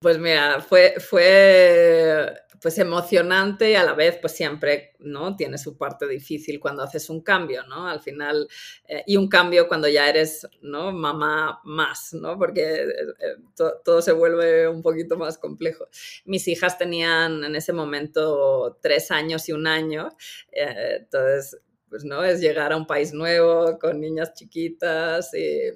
[0.00, 2.32] Pues mira, fue, fue
[2.62, 5.34] pues emocionante y a la vez pues siempre, ¿no?
[5.36, 7.88] Tiene su parte difícil cuando haces un cambio, ¿no?
[7.88, 8.48] Al final,
[8.86, 10.92] eh, y un cambio cuando ya eres, ¿no?
[10.92, 12.38] Mamá más, ¿no?
[12.38, 12.86] Porque eh,
[13.20, 13.36] eh,
[13.84, 15.88] todo se vuelve un poquito más complejo.
[16.24, 20.10] Mis hijas tenían en ese momento tres años y un año,
[20.52, 21.58] entonces,
[21.88, 22.22] pues, ¿no?
[22.22, 25.70] Es llegar a un país nuevo con niñas chiquitas y,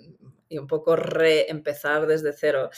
[0.49, 2.71] y un poco reempezar desde cero.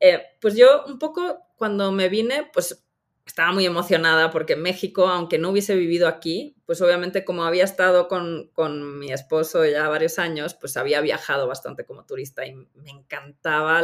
[0.00, 2.86] Eh, pues yo un poco cuando me vine, pues
[3.26, 8.06] estaba muy emocionada porque México, aunque no hubiese vivido aquí, pues obviamente como había estado
[8.08, 12.90] con, con, mi esposo ya varios años, pues había viajado bastante como turista y me
[12.90, 13.82] encantaba,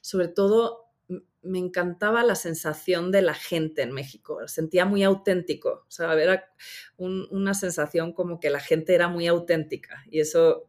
[0.00, 0.88] sobre todo
[1.42, 6.52] me encantaba la sensación de la gente en México, sentía muy auténtico, o sea, era
[6.96, 10.68] una sensación como que la gente era muy auténtica y eso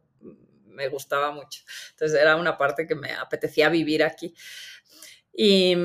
[0.80, 1.62] me gustaba mucho.
[1.90, 4.34] Entonces era una parte que me apetecía vivir aquí.
[5.32, 5.76] Y,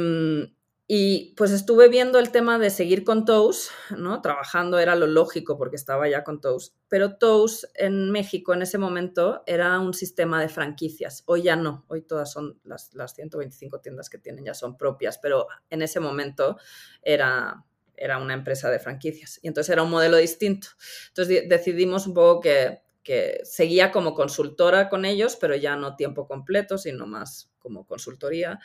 [0.88, 4.22] y pues estuve viendo el tema de seguir con Toast, ¿no?
[4.22, 6.76] Trabajando era lo lógico porque estaba ya con Toast.
[6.88, 11.24] Pero Toast en México en ese momento era un sistema de franquicias.
[11.26, 15.18] Hoy ya no, hoy todas son las, las 125 tiendas que tienen ya son propias,
[15.18, 16.58] pero en ese momento
[17.02, 17.66] era,
[17.98, 19.40] era una empresa de franquicias.
[19.42, 20.68] Y entonces era un modelo distinto.
[21.08, 26.28] Entonces decidimos un poco que que seguía como consultora con ellos, pero ya no tiempo
[26.28, 28.60] completo, sino más como consultoría.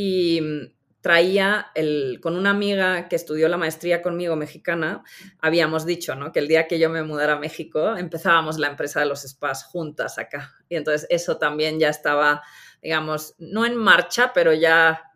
[0.00, 5.02] Y mm, traía el, con una amiga que estudió la maestría conmigo mexicana,
[5.40, 6.30] habíamos dicho ¿no?
[6.30, 9.64] que el día que yo me mudara a México empezábamos la empresa de los spas
[9.64, 10.54] juntas acá.
[10.68, 12.42] Y entonces eso también ya estaba,
[12.80, 15.07] digamos, no en marcha, pero ya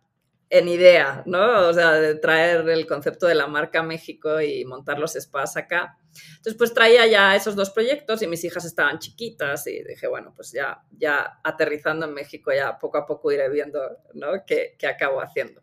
[0.52, 1.66] en idea, ¿no?
[1.66, 5.96] O sea, de traer el concepto de la marca México y montar los spas acá.
[6.36, 10.34] Entonces, pues traía ya esos dos proyectos y mis hijas estaban chiquitas y dije, bueno,
[10.36, 13.80] pues ya, ya aterrizando en México, ya poco a poco iré viendo,
[14.12, 14.44] ¿no?
[14.46, 15.62] ¿Qué, qué acabo haciendo?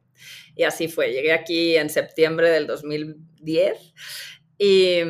[0.56, 1.12] Y así fue.
[1.12, 3.94] Llegué aquí en septiembre del 2010
[4.58, 5.02] y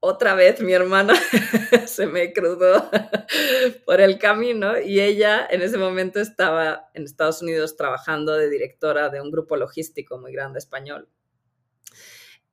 [0.00, 1.14] otra vez mi hermana
[1.86, 2.88] se me cruzó
[3.86, 9.08] por el camino y ella en ese momento estaba en Estados Unidos trabajando de directora
[9.08, 11.08] de un grupo logístico muy grande español.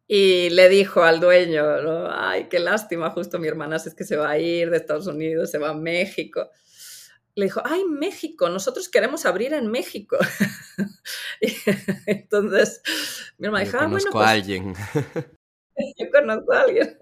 [0.08, 2.08] Y le dijo al dueño, ¿no?
[2.12, 5.49] ay, qué lástima, justo mi hermana es que se va a ir de Estados Unidos,
[5.49, 6.47] se va a México.
[7.34, 10.17] Le dijo, ay, México, nosotros queremos abrir en México.
[12.05, 12.81] entonces,
[13.39, 14.73] mi hermana dijo, ah, bueno, pues, a alguien.
[15.97, 16.97] yo conozco a alguien.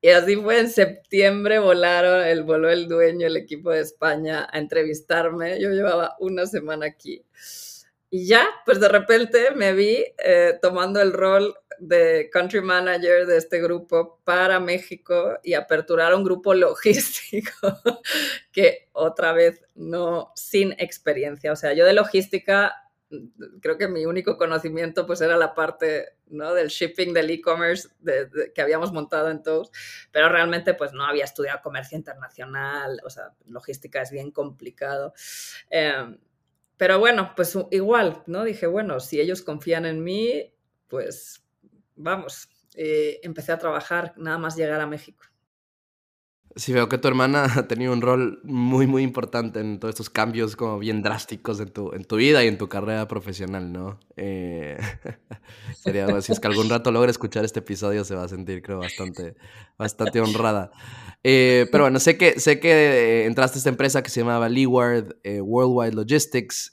[0.00, 4.58] Y así fue en septiembre, volaron, el, voló el dueño, el equipo de España a
[4.58, 5.60] entrevistarme.
[5.60, 7.24] Yo llevaba una semana aquí.
[8.10, 13.36] Y ya, pues de repente me vi eh, tomando el rol de country manager de
[13.36, 17.50] este grupo para México y aperturar un grupo logístico
[18.52, 21.52] que otra vez no, sin experiencia.
[21.52, 22.74] O sea, yo de logística
[23.60, 26.54] creo que mi único conocimiento pues era la parte ¿no?
[26.54, 27.88] del shipping, del e-commerce
[28.54, 29.70] que habíamos montado en todos,
[30.12, 35.12] pero realmente pues no había estudiado comercio internacional, o sea, logística es bien complicado.
[35.70, 36.18] Em,
[36.76, 38.44] pero bueno, pues igual, ¿no?
[38.44, 40.54] Dije, bueno, si ellos confían en mí,
[40.88, 41.42] pues
[41.94, 42.50] vamos.
[42.74, 45.24] Empecé a trabajar nada más llegar a México.
[46.58, 50.08] Sí, veo que tu hermana ha tenido un rol muy, muy importante en todos estos
[50.08, 54.00] cambios como bien drásticos en tu, en tu vida y en tu carrera profesional, ¿no?
[54.16, 54.78] Eh,
[55.76, 58.78] sería, si es que algún rato logra escuchar este episodio, se va a sentir, creo,
[58.78, 59.36] bastante,
[59.76, 60.70] bastante honrada.
[61.22, 64.48] Eh, pero bueno, sé que, sé que eh, entraste a esta empresa que se llamaba
[64.48, 66.72] Leeward Worldwide Logistics.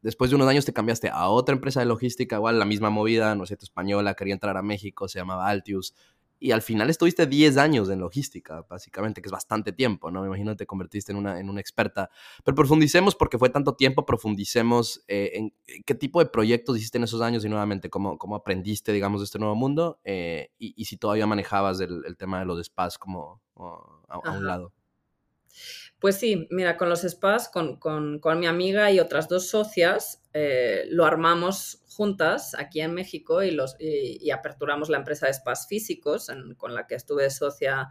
[0.00, 3.34] después de unos años te cambiaste a otra empresa de logística, igual la misma movida,
[3.34, 5.94] no sé, tu española, quería entrar a México, se llamaba Altius
[6.42, 10.22] y al final estuviste 10 años en logística, básicamente, que es bastante tiempo, ¿no?
[10.22, 12.10] Me imagino que te convertiste en una, en una experta.
[12.44, 15.54] Pero profundicemos, porque fue tanto tiempo, profundicemos eh, en
[15.86, 19.26] qué tipo de proyectos hiciste en esos años y nuevamente cómo, cómo aprendiste, digamos, de
[19.26, 24.18] este nuevo mundo eh, y, si todavía manejabas el, tema de los spas como a,
[24.36, 24.72] un lado.
[26.02, 30.20] Pues sí, mira, con los spas, con, con, con mi amiga y otras dos socias,
[30.32, 35.68] eh, lo armamos juntas aquí en México y, los, y, aperturamos la empresa de spas
[35.68, 37.90] físicos con la que estuve socia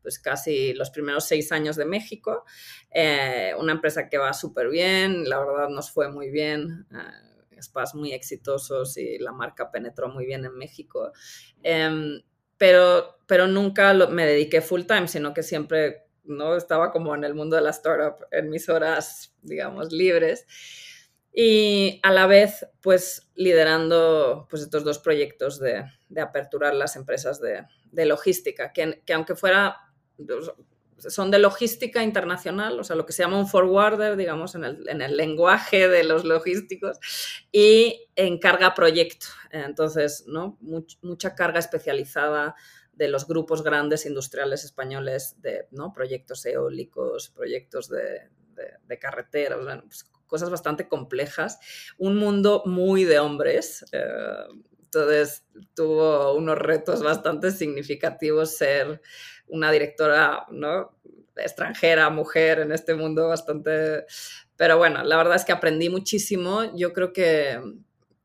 [0.00, 2.46] pues casi los primeros seis años de México.
[2.90, 6.86] Eh, una empresa que va súper bien, la verdad nos fue muy bien.
[6.90, 11.12] Eh, spas muy exitosos y la marca penetró muy bien en México.
[11.62, 12.22] Em,
[12.56, 17.34] pero, pero nunca me dediqué full time, sino que siempre no estaba como en el
[17.34, 20.46] mundo de la startup en mis horas, digamos, libres
[21.32, 27.40] y a la vez, pues liderando pues, estos dos proyectos de, de aperturar las empresas
[27.40, 29.76] de, de logística, que, que, aunque fuera,
[30.98, 34.88] son de logística internacional, o sea, lo que se llama un forwarder, digamos, en el,
[34.88, 36.98] en el lenguaje de los logísticos,
[37.52, 39.26] y en carga proyecto.
[39.52, 40.58] Entonces, ¿no?
[40.60, 42.56] mucha carga especializada
[42.92, 45.92] de los grupos grandes industriales españoles de ¿no?
[45.92, 48.28] proyectos eólicos, proyectos de,
[48.86, 51.58] de, carreteras, pues, cosas bastante complejas,
[51.98, 53.84] un mundo muy de hombres.
[53.92, 54.04] Eh,
[54.82, 59.00] entonces tuvo unos retos bastante significativos ser
[59.46, 60.96] una directora ¿no?
[61.36, 64.04] extranjera, mujer en este mundo bastante...
[64.56, 66.76] Pero bueno, la verdad es que aprendí muchísimo.
[66.76, 67.58] Yo creo que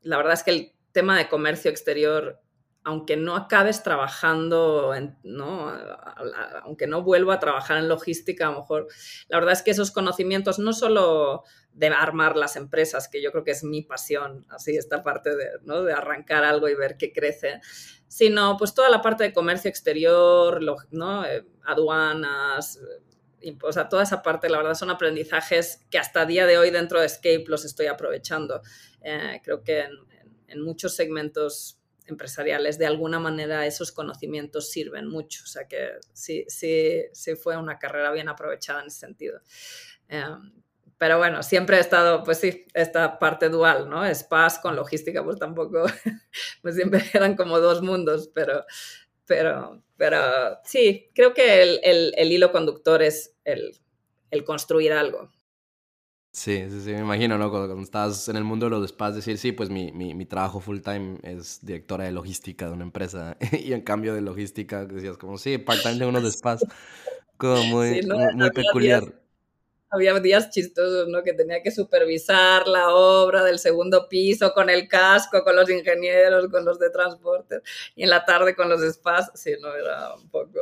[0.02, 2.40] la verdad es que el tema de comercio exterior
[2.86, 4.94] aunque no acabes trabajando,
[5.24, 5.72] ¿no?
[6.62, 8.86] aunque no vuelva a trabajar en logística, a lo mejor,
[9.26, 13.42] la verdad es que esos conocimientos, no solo de armar las empresas, que yo creo
[13.42, 15.82] que es mi pasión, así esta parte de, ¿no?
[15.82, 17.60] de arrancar algo y ver qué crece,
[18.06, 20.60] sino pues toda la parte de comercio exterior,
[20.92, 21.26] ¿no?
[21.26, 22.78] Eh, aduanas,
[23.62, 27.00] o sea, toda esa parte, la verdad, son aprendizajes que hasta día de hoy dentro
[27.00, 28.62] de Escape los estoy aprovechando.
[29.00, 29.90] Eh, creo que en,
[30.46, 35.42] en muchos segmentos empresariales, de alguna manera esos conocimientos sirven mucho.
[35.44, 39.40] O sea que sí, sí, sí fue una carrera bien aprovechada en ese sentido.
[40.08, 40.52] Em,
[40.98, 44.02] pero bueno, siempre he estado, pues sí, esta parte dual, ¿no?
[44.14, 45.84] Spas con logística, pues tampoco,
[46.62, 48.64] pues siempre eran como dos mundos, pero,
[49.26, 53.78] pero, pero sí, creo que el, el, el hilo conductor es el,
[54.30, 55.30] el construir algo.
[56.36, 57.50] Sí, sí, sí, me imagino, ¿no?
[57.50, 60.60] Cuando, estás en el mundo de los spas, decir, sí, pues mi, mi, mi trabajo
[60.60, 63.38] full time es directora de logística de una empresa.
[63.52, 66.62] y en cambio de logística, decías como, sí, part-time de unos spas.
[67.38, 68.02] Como muy,
[68.34, 69.14] muy, peculiar.
[69.88, 71.22] había días chistosos, ¿no?
[71.22, 76.48] Que tenía que supervisar la obra del segundo piso con el casco, con los ingenieros,
[76.50, 77.62] con los de transporte.
[77.94, 80.60] Y en la tarde con los spas, sí, no, era un poco...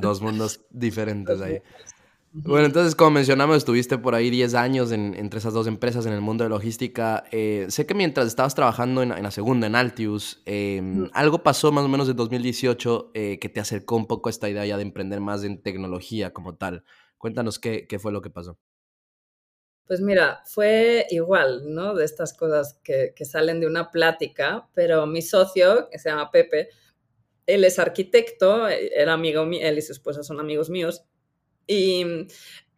[0.00, 1.60] Dos mundos diferentes ahí.
[2.38, 6.20] Bueno, entonces, como mencionamos, estuviste por ahí 10 años entre esas dos empresas en el
[6.20, 7.24] mundo de logística.
[7.32, 11.86] Eh, sé que mientras estabas trabajando en, la segunda, en Altius, em, algo pasó más
[11.86, 14.82] o menos en 2018 eh, que te acercó un poco a esta idea ya de
[14.82, 16.84] emprender más en tecnología como tal.
[17.16, 18.58] Cuéntanos qué, qué fue lo que pasó.
[19.86, 21.94] Pues mira, fue igual, ¿no?
[21.94, 26.30] De estas cosas que, que salen de una plática, pero mi socio, que se llama
[26.30, 26.68] Pepe,
[27.46, 31.06] él es arquitecto, era amigo mío, él y su esposa son amigos míos
[31.66, 32.04] y,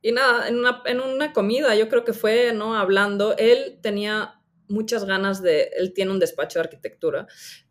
[0.01, 2.77] y nada, en una, en una comida, yo creo que fue, ¿no?
[2.77, 7.27] Hablando, él tenía muchas ganas de, él tiene un despacho de arquitectura,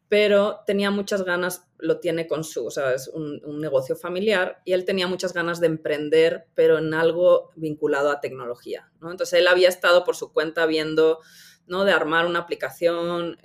[0.10, 4.74] pero tenía muchas ganas, lo tiene con su, o sea, es un, negocio familiar, y
[4.74, 9.12] él tenía muchas ganas de emprender, pero en algo vinculado a tecnología, ¿no?
[9.12, 11.20] Entonces él había estado por su cuenta viendo,
[11.66, 11.84] ¿no?
[11.84, 13.38] De armar una aplicación,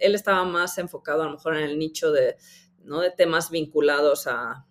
[0.00, 2.36] él, estaba más enfocado a lo mejor en el nicho de,
[2.82, 3.00] ¿no?
[3.00, 4.64] De temas vinculados a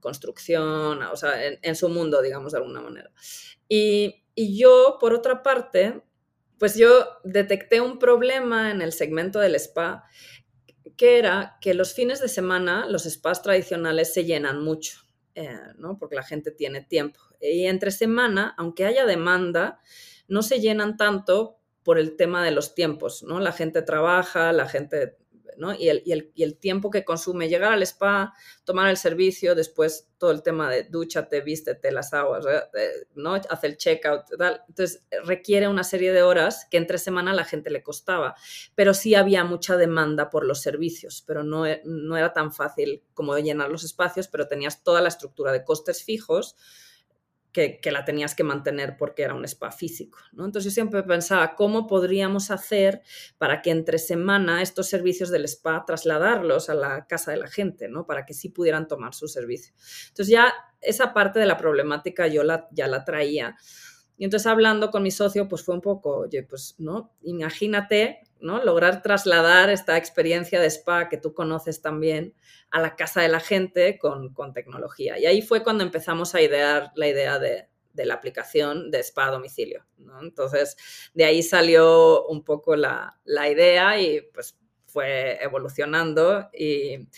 [0.00, 3.10] construcción, o sea, en, su mundo, digamos, de alguna manera.
[3.68, 6.02] Y, y yo, por otra parte,
[6.58, 10.04] pues yo detecté un problema en el segmento del spa,
[10.96, 15.00] que era que los fines de semana los spas tradicionales se llenan mucho,
[15.34, 15.98] eh, ¿no?
[15.98, 17.20] Porque la gente tiene tiempo.
[17.40, 19.80] Y entre semana, aunque haya demanda,
[20.28, 23.38] no se llenan tanto por el tema de los tiempos, ¿no?
[23.40, 25.18] La gente trabaja, la gente
[25.78, 30.70] y, el, tiempo que consume llegar al spa, tomar el servicio, después todo el tema
[30.70, 33.34] de dúchate, vístete, las aguas, eh, ¿no?
[33.34, 34.62] Hace el checkout, tal.
[34.68, 38.34] Entonces requiere una serie de horas que entre semana la gente le costaba,
[38.74, 43.02] pero sí había mucha demanda por los servicios, pero no, e, no era tan fácil
[43.14, 46.56] como llenar los espacios, pero tenías toda la estructura de costes fijos
[47.56, 50.18] que, la tenías que mantener porque era un spa físico.
[50.32, 50.44] ¿no?
[50.44, 53.00] Entonces yo siempre pensaba, ¿cómo podríamos hacer
[53.38, 57.88] para que entre semana estos servicios del spa trasladarlos a la casa de la gente,
[57.88, 58.06] ¿no?
[58.06, 59.72] para que sí pudieran tomar su servicio?
[60.08, 60.52] Entonces ya
[60.82, 63.56] esa parte de la problemática yo la, ya la traía.
[64.18, 67.14] Y entonces hablando con mi socio, pues fue un poco, oye, pues, ¿no?
[67.22, 68.62] Imagínate, ¿no?
[68.62, 72.34] Lograr trasladar esta experiencia de spa que tú conoces también
[72.70, 75.18] a la casa de la gente con, tecnología.
[75.18, 79.30] Y ahí fue cuando empezamos a idear la idea de, la aplicación de spa a
[79.30, 79.86] domicilio,
[80.20, 80.76] Entonces,
[81.14, 87.08] de ahí salió un poco la, idea y pues fue evolucionando y,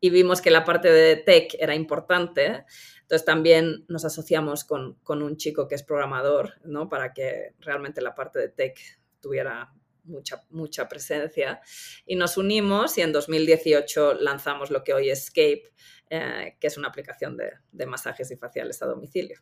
[0.00, 2.66] vimos que la parte de tech era importante
[3.04, 6.88] entonces también nos asociamos con, un chico que es programador, ¿no?
[6.88, 8.78] Para que realmente la parte de tech
[9.20, 9.74] tuviera
[10.04, 11.60] mucha, mucha presencia.
[12.06, 15.72] Y nos unimos y en 2018 lanzamos lo que hoy es Escape,
[16.10, 19.38] eh, que es una aplicación de, masajes y faciales a domicilio.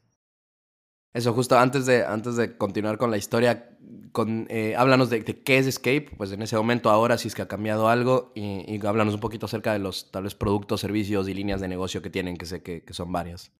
[1.12, 3.76] Eso, justo antes de, antes de continuar con la historia,
[4.12, 7.42] con, eh, háblanos de, qué es Escape, pues en ese momento, ahora, si es que
[7.42, 11.34] ha cambiado algo, y, y háblanos un poquito acerca de los tal productos, servicios y
[11.34, 13.52] líneas de negocio que tienen, que sé que son varias.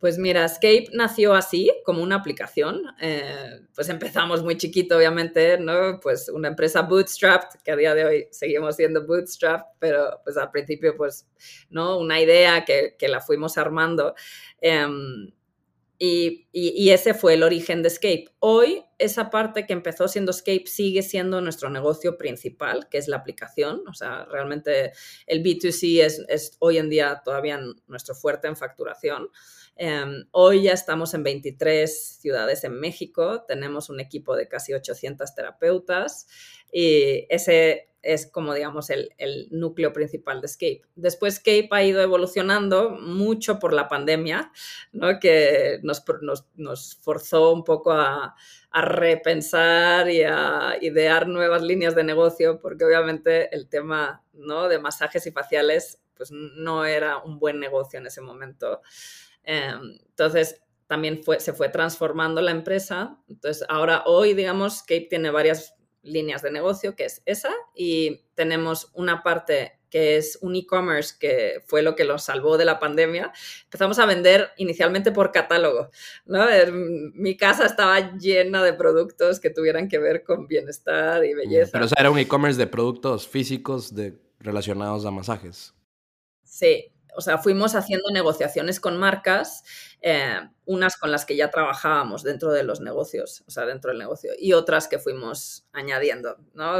[0.00, 2.82] Pues mira, Escape nació así, como una aplicación.
[3.02, 6.00] Eh, pues empezamos muy chiquito, obviamente, ¿no?
[6.00, 10.50] Pues una empresa bootstrapped, que a día de hoy seguimos siendo bootstrapped, pero pues al
[10.50, 11.28] principio, pues,
[11.68, 11.98] ¿no?
[11.98, 14.14] Una idea que, la fuimos armando.
[14.62, 15.32] Em,
[15.98, 18.24] y, y, ese fue el origen de Escape.
[18.38, 23.16] Hoy, esa parte que empezó siendo Escape sigue siendo nuestro negocio principal, que es la
[23.16, 23.82] aplicación.
[23.86, 24.92] O sea, realmente
[25.26, 29.28] el B2C es, es hoy en día todavía nuestro fuerte en facturación.
[29.82, 35.34] Em, hoy ya estamos en 23 ciudades en México, tenemos un equipo de casi 800
[35.34, 36.26] terapeutas
[36.70, 39.08] y ese es como digamos el,
[39.50, 40.82] núcleo principal de Escape.
[40.96, 44.52] Después Escape ha ido evolucionando mucho por la pandemia,
[44.92, 45.18] ¿no?
[45.18, 46.04] que nos,
[46.56, 48.34] nos, forzó un poco a,
[48.70, 54.68] a, repensar y a idear nuevas líneas de negocio, porque obviamente el tema ¿no?
[54.68, 58.82] de masajes y faciales pues, no era un buen negocio en ese momento.
[59.44, 63.16] Em, entonces, también fue, se fue transformando la empresa.
[63.28, 68.90] Entonces, ahora hoy, digamos, Cape tiene varias líneas de negocio, que es esa, y tenemos
[68.94, 73.32] una parte que es un e-commerce, que fue lo que lo salvó de la pandemia.
[73.64, 75.90] Empezamos a vender inicialmente por catálogo.
[76.24, 76.46] ¿no?
[77.14, 81.72] Mi casa estaba llena de productos que tuvieran que ver con bienestar y belleza.
[81.72, 85.74] Pero o era un e-commerce de productos físicos de, relacionados a masajes.
[86.44, 89.64] Sí, o sea, fuimos haciendo negociaciones con marcas,
[90.00, 93.98] eh, unas con las que ya trabajábamos dentro de los negocios, o sea, dentro del
[93.98, 96.78] negocio, y otras que fuimos añadiendo, ¿no?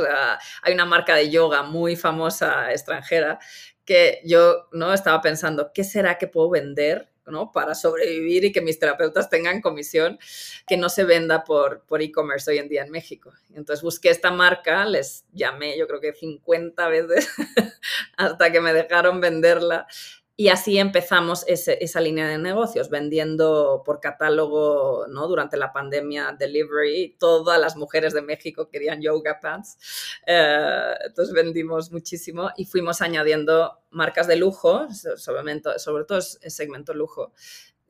[0.62, 3.38] hay una marca de yoga muy famosa extranjera
[3.84, 4.92] que yo, ¿no?
[4.92, 7.52] Estaba pensando, ¿qué será que puedo vender ¿no?
[7.52, 10.18] para sobrevivir y que mis terapeutas tengan comisión
[10.66, 13.32] que no se venda por, por e-commerce hoy en día en México.
[13.54, 17.28] Entonces busqué esta marca, les llamé yo creo que 50 veces
[18.16, 19.86] hasta que me dejaron venderla
[20.40, 25.28] y así empezamos esa línea de negocios, vendiendo por catálogo, ¿no?
[25.28, 29.76] Durante la pandemia, delivery, todas las mujeres de México querían yoga pants.
[30.26, 36.94] Eh, entonces vendimos muchísimo y fuimos añadiendo marcas de lujo, sobre, sobre todo el segmento
[36.94, 37.34] lujo,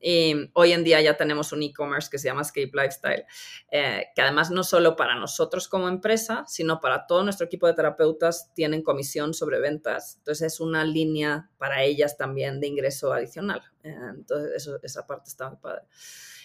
[0.01, 3.25] y hoy en día ya tenemos un e-commerce que se llama Escape Lifestyle,
[3.69, 7.73] eh, que además no solo para nosotros como empresa, sino para todo nuestro equipo de
[7.73, 10.15] terapeutas tienen comisión sobre ventas.
[10.17, 13.61] Entonces es una línea para ellas también de ingreso adicional.
[13.83, 15.83] Eh, entonces esa parte está muy padre.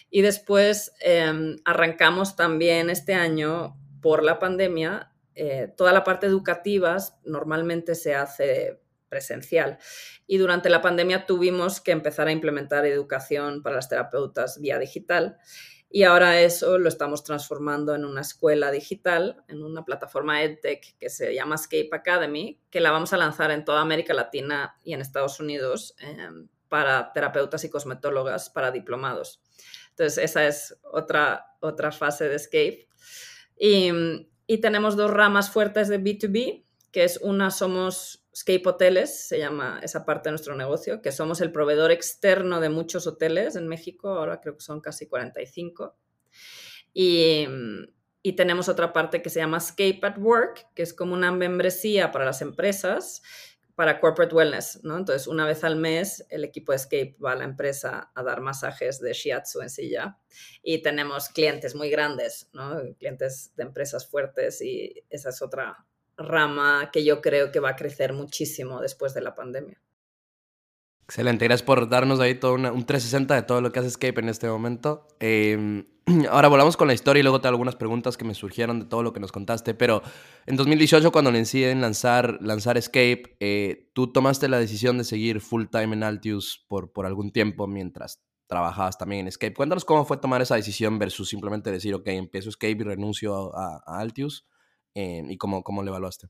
[0.09, 5.11] Y después em, arrancamos también este año por la pandemia.
[5.35, 8.79] Eh, toda la parte educativa normalmente se hace
[9.09, 9.77] presencial.
[10.25, 15.37] Y durante la pandemia tuvimos que empezar a implementar educación para las terapeutas vía digital.
[15.89, 21.09] Y ahora eso lo estamos transformando en una escuela digital, en una plataforma EdTech que
[21.09, 24.99] se llama Escape Academy, que la vamos a lanzar en toda América Latina y en
[24.99, 29.41] Estados Unidos em, para terapeutas y cosmetólogas para diplomados.
[29.91, 32.87] Entonces, esa es otra, otra fase de Escape.
[33.57, 33.89] Y,
[34.45, 39.79] y tenemos dos ramas fuertes de B2B, que es una somos Scape Hoteles, se llama
[39.81, 44.09] esa parte de nuestro negocio, que somos el proveedor externo de muchos hoteles en México,
[44.09, 45.97] ahora creo que son casi 45.
[46.93, 47.47] Y,
[48.21, 52.11] y tenemos otra parte que se llama Scape at Work, que es como una membresía
[52.11, 53.23] para las empresas,
[53.73, 54.97] para corporate wellness, ¿no?
[54.97, 58.41] Entonces, una vez al mes, el equipo de Escape va a la empresa a dar
[58.41, 60.19] masajes de shiatsu en silla
[60.61, 62.81] y tenemos clientes muy grandes, ¿no?
[62.99, 65.87] Clientes de empresas fuertes y esa es otra,
[66.17, 69.81] rama que yo creo que va a crecer muchísimo después de la pandemia.
[71.03, 74.27] Excelente, gracias por darnos ahí todo un 360 de todo lo que hace Escape en
[74.27, 75.07] este momento.
[75.21, 75.85] Em,
[76.29, 78.85] ahora volvamos con la historia y luego te hago algunas preguntas que me surgieron de
[78.87, 80.01] todo lo que nos contaste, pero
[80.45, 85.67] en 2018 cuando deciden lanzar, lanzar Escape, eh, tú tomaste la decisión de seguir full
[85.71, 89.53] time en Altius por, por algún tiempo mientras trabajabas también en Escape.
[89.53, 93.81] Cuéntanos cómo fue tomar esa decisión versus simplemente decir, ok, empiezo Escape y renuncio a,
[93.85, 94.45] Altius
[94.97, 96.27] y cómo, cómo lo evaluaste.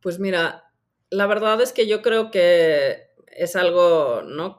[0.00, 0.72] Pues mira,
[1.10, 4.58] la verdad es que yo creo que es algo, ¿no?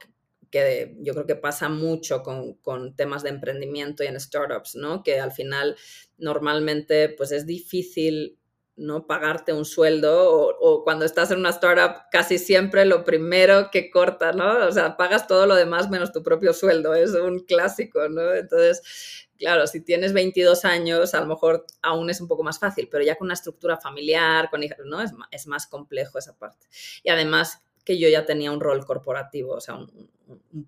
[0.50, 5.04] que yo creo que pasa mucho con, temas de emprendimiento y en startups, ¿no?
[5.04, 5.76] Que al final
[6.18, 8.38] normalmente pues es difícil
[8.76, 13.92] no pagarte un sueldo o, cuando estás en una startup casi siempre lo primero que
[13.92, 14.68] corta, ¿no?
[14.68, 18.34] O sea, pagas todo lo demás menos tu propio sueldo, es un clásico, ¿no?
[18.34, 22.88] Entonces, claro, si tienes 22 años, a lo mejor aún es un poco más fácil,
[22.92, 25.02] pero ya con una estructura familiar, con hijas, ¿no?
[25.32, 26.68] Es, más complejo esa parte.
[27.02, 30.10] Y además que yo ya tenía un rol corporativo, o sea, un,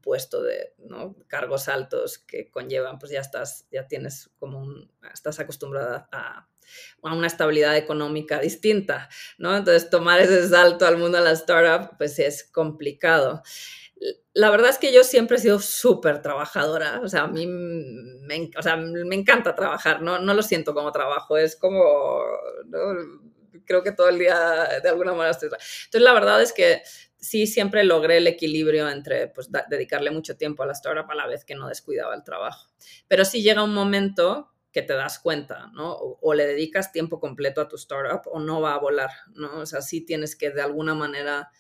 [0.02, 0.74] puesto de
[1.28, 4.66] cargos altos que conllevan, pues ya estás, ya tienes como
[5.14, 6.48] estás acostumbrada a,
[7.04, 9.56] a una estabilidad económica distinta, ¿no?
[9.56, 13.44] Entonces, tomar ese salto al mundo de la startup, pues es complicado.
[14.34, 18.50] La verdad es que yo siempre he sido súper trabajadora, o sea, a mí me,
[18.58, 20.18] o sea, me encanta trabajar, ¿no?
[20.20, 22.24] no lo siento como trabajo, es como,
[23.66, 25.50] creo que todo el día de alguna manera estoy...
[25.50, 26.82] Entonces, la verdad es que
[27.18, 31.28] sí siempre logré el equilibrio entre pues, dedicarle mucho tiempo a la startup a la
[31.28, 32.70] vez que no descuidaba el trabajo.
[33.08, 35.94] Pero sí llega un momento que te das cuenta, ¿no?
[35.94, 39.60] O, le dedicas tiempo completo a tu startup o no va a volar, ¿no?
[39.60, 41.52] O sea, sí tienes que de alguna manera...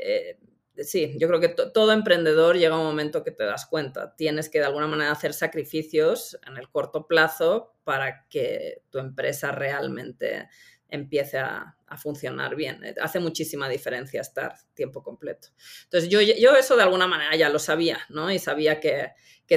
[0.00, 0.38] Eh,
[0.84, 4.14] sí, yo creo que todo emprendedor llega un momento que te das cuenta.
[4.16, 9.52] Tienes que de alguna manera hacer sacrificios en el corto plazo para que tu empresa
[9.52, 10.48] realmente
[10.88, 12.84] empiece a, funcionar bien.
[12.84, 15.48] Eh, hace muchísima diferencia estar tiempo completo.
[15.84, 18.30] Entonces yo, yo eso de alguna manera ya lo sabía, ¿no?
[18.30, 19.12] Y sabía que,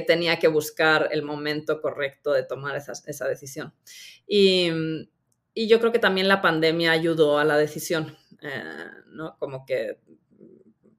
[0.08, 3.74] tenía que buscar el momento correcto de tomar esa, decisión.
[4.26, 4.72] Y,
[5.54, 8.64] yo creo que también la pandemia ayudó a la decisión, eh,
[9.08, 9.36] ¿no?
[9.38, 10.00] Como que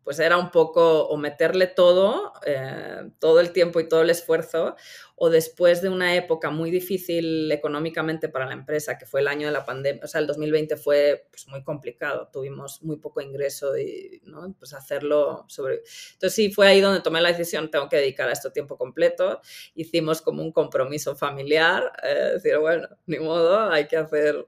[0.04, 4.74] pues era un poco o meterle todo, eh, todo el tiempo y todo el esfuerzo,
[5.14, 9.46] o después de una época muy difícil económicamente para la empresa, que fue el año
[9.46, 13.76] de la pandemia, o sea, el 2020 fue pues, muy complicado, tuvimos muy poco ingreso
[13.78, 14.54] y, ¿no?
[14.58, 15.82] Pues hacerlo sobre...
[16.14, 19.40] Entonces sí, fue ahí donde tomé la decisión, tengo que dedicar a esto tiempo completo,
[19.74, 24.46] hicimos como un compromiso familiar, eh, decir, bueno, ni modo, hay que hacer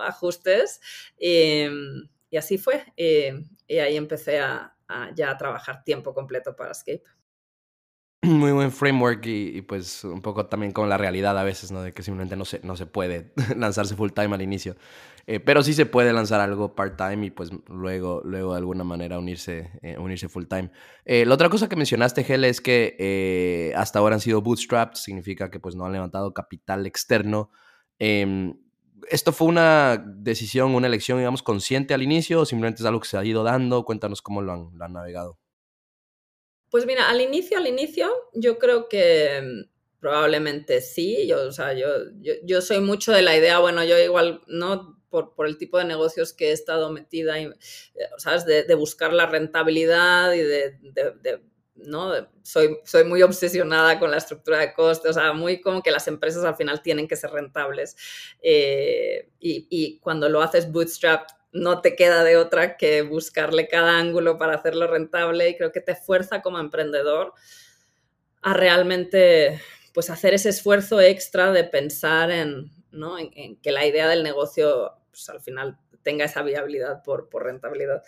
[0.00, 0.80] ajustes,
[1.18, 1.66] y,
[2.36, 4.75] así fue, y ahí empecé a
[5.14, 7.02] ya trabajar tiempo completo para Escape.
[8.22, 11.82] Muy buen framework y, pues un poco también con la realidad a veces, ¿no?
[11.82, 14.74] De que simplemente no se, no se puede lanzarse full time al inicio.
[15.28, 18.84] Eh, pero sí se puede lanzar algo part time y pues luego, luego de alguna
[18.84, 20.70] manera unirse, eh, unirse full time.
[21.04, 25.50] Eh, la otra cosa que mencionaste, Gel, es que hasta ahora han sido bootstrapped, significa
[25.50, 27.50] que pues no han levantado capital externo.
[27.98, 28.54] Em,
[29.10, 33.08] ¿Esto fue una decisión, una elección, digamos, consciente al inicio o simplemente es algo que
[33.08, 33.84] se ha ido dando?
[33.84, 35.38] Cuéntanos cómo lo han, navegado.
[36.70, 41.26] Pues mira, al inicio, al inicio, yo creo que mm, probablemente sí.
[41.26, 41.86] Yo, o sea, yo,
[42.44, 44.94] yo, soy mucho de la idea, bueno, yo igual, ¿no?
[45.08, 47.54] Por, el tipo de negocios que he estado metida, eh,
[48.18, 48.44] ¿sabes?
[48.44, 50.78] De, buscar la rentabilidad y de
[51.76, 52.12] ¿no?
[52.42, 56.08] Soy, soy muy obsesionada con la estructura de costes, o sea, muy como que las
[56.08, 57.96] empresas al final tienen que ser rentables.
[58.42, 64.38] Eh, y, cuando lo haces bootstrap, no te queda de otra que buscarle cada ángulo
[64.38, 67.32] para hacerlo rentable y creo que te fuerza como emprendedor
[68.42, 69.60] a realmente
[69.94, 73.18] pues hacer ese esfuerzo extra de pensar en, ¿no?
[73.18, 78.02] en, que la idea del negocio pues, al final tenga esa viabilidad por, por rentabilidad.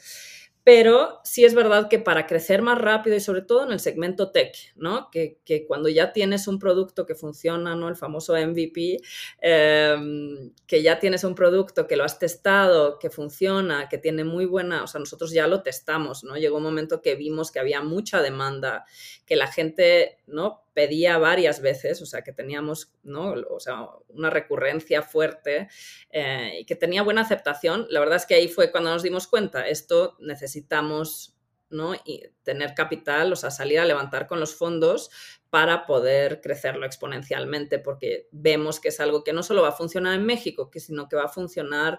[0.69, 4.33] Pero sí es verdad que para crecer más rápido y sobre todo en el segmento
[4.33, 5.09] tech, ¿no?
[5.11, 7.89] Que, cuando ya tienes un producto que funciona, ¿no?
[7.89, 8.99] El famoso MVP,
[9.41, 14.45] em, que ya tienes un producto que lo has testado, que funciona, que tiene muy
[14.45, 16.37] buena, o sea, nosotros ya lo testamos, ¿no?
[16.37, 18.85] Llegó un momento que vimos que había mucha demanda,
[19.25, 20.68] que la gente, ¿no?
[20.79, 23.35] Pedía varias veces, o sea, que teníamos ¿no?
[23.51, 25.68] o sea, una recurrencia fuerte
[26.11, 27.89] eh, y que tenía buena aceptación.
[27.91, 31.37] La verdad es que ahí fue cuando nos dimos cuenta, esto necesitamos
[31.68, 31.97] ¿no?
[32.05, 35.11] y tener capital, o sea, salir a levantar con los fondos
[35.51, 40.14] para poder crecerlo exponencialmente, porque vemos que es algo que no solo va a funcionar
[40.14, 41.99] en México, que sino que va a funcionar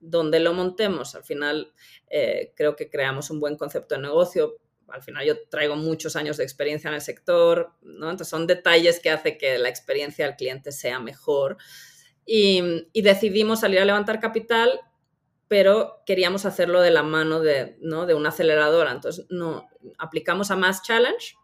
[0.00, 1.14] donde lo montemos.
[1.14, 1.72] Al final,
[2.08, 4.56] eh, creo que creamos un buen concepto de negocio,
[4.88, 8.10] al final yo traigo muchos años de experiencia en el sector, ¿no?
[8.10, 11.56] Entonces son detalles que hace que la experiencia del cliente sea mejor.
[12.24, 14.80] Y, decidimos salir a levantar capital
[15.48, 18.04] pero queríamos hacerlo de la mano de, ¿no?
[18.06, 18.90] de una aceleradora.
[18.90, 21.36] Entonces, no, aplicamos a Mass Challenge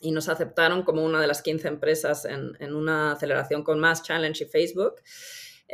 [0.00, 4.02] y nos aceptaron como una de las 15 empresas en, en una aceleración con Mass
[4.02, 4.96] Challenge y Facebook.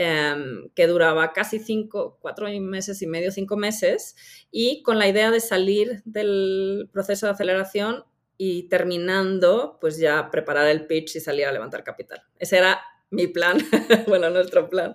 [0.00, 4.14] Em, que duraba casi cinco, cuatro meses y medio, cinco meses,
[4.48, 8.04] y con la idea de salir del proceso de aceleración
[8.36, 12.22] y terminando, pues ya preparar el pitch y salir a levantar capital.
[12.38, 12.80] Ese era
[13.10, 13.58] mi plan,
[14.06, 14.94] bueno, nuestro plan.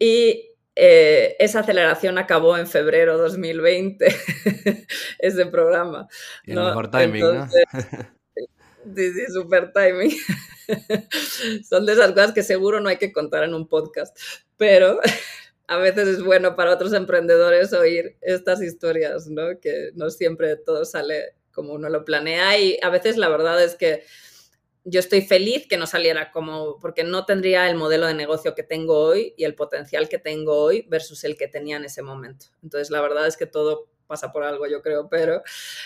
[0.00, 4.04] Y eh, esa aceleración acabó en febrero 2020,
[5.20, 6.08] ese programa.
[6.44, 7.48] el mejor timing, ¿no?
[8.84, 10.10] Sí, sí, super timing.
[11.68, 14.16] Son de esas cosas que seguro no hay que contar en un podcast,
[14.56, 15.00] pero
[15.68, 19.60] a veces es bueno para otros emprendedores oír estas historias, ¿no?
[19.60, 23.76] Que no siempre todo sale como uno lo planea y a veces la verdad es
[23.76, 24.04] que
[24.84, 28.64] yo estoy feliz que no saliera como, porque no tendría el modelo de negocio que
[28.64, 32.46] tengo hoy y el potencial que tengo hoy versus el que tenía en ese momento.
[32.64, 35.42] Entonces, la verdad es que todo pasa por algo, yo creo, pero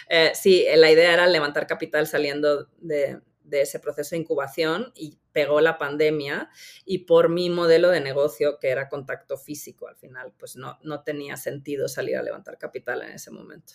[0.08, 3.22] eh, sí, la idea era levantar capital saliendo de,
[3.52, 6.50] ese proceso de incubación y pegó la pandemia
[6.84, 11.04] y por mi modelo de negocio, que era contacto físico al final, pues no, no
[11.04, 13.74] tenía sentido salir a levantar capital en ese momento.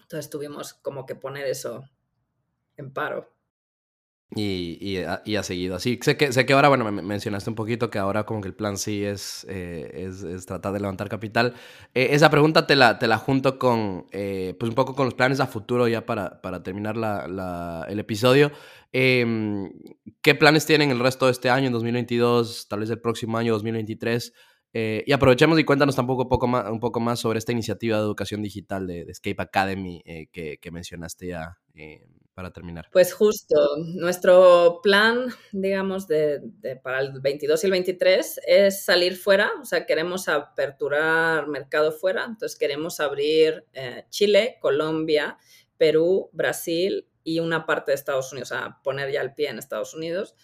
[0.00, 1.82] Entonces tuvimos como que poner eso
[2.76, 3.35] en paro.
[4.34, 6.00] Y, y, ha, seguido así.
[6.02, 8.54] Sé que, sé que ahora, bueno, me mencionaste un poquito que ahora como que el
[8.54, 11.54] plan sí es, eh, es, tratar de levantar capital.
[11.94, 15.14] Eh, esa pregunta te la, te la junto con, eh, pues un poco con los
[15.14, 18.50] planes a futuro ya para, para terminar la, el episodio.
[18.92, 19.70] Em,
[20.22, 23.52] ¿Qué planes tienen el resto de este año, en 2022, tal vez el próximo año,
[23.52, 24.32] 2023?
[24.78, 28.42] y aprovechemos y cuéntanos tampoco poco más, un poco más sobre esta iniciativa de educación
[28.42, 31.56] digital de, de Escape Academy que, que, mencionaste ya
[32.36, 32.86] para terminar?
[32.92, 33.56] Pues justo,
[33.94, 36.42] nuestro plan, digamos, de,
[36.82, 42.26] para el 22 y el 23 es salir fuera, o sea, queremos aperturar mercado fuera,
[42.26, 45.38] entonces queremos abrir eh, Chile, Colombia,
[45.78, 49.58] Perú, Brasil y una parte de Estados Unidos, o sea, poner ya el pie en
[49.58, 50.34] Estados Unidos.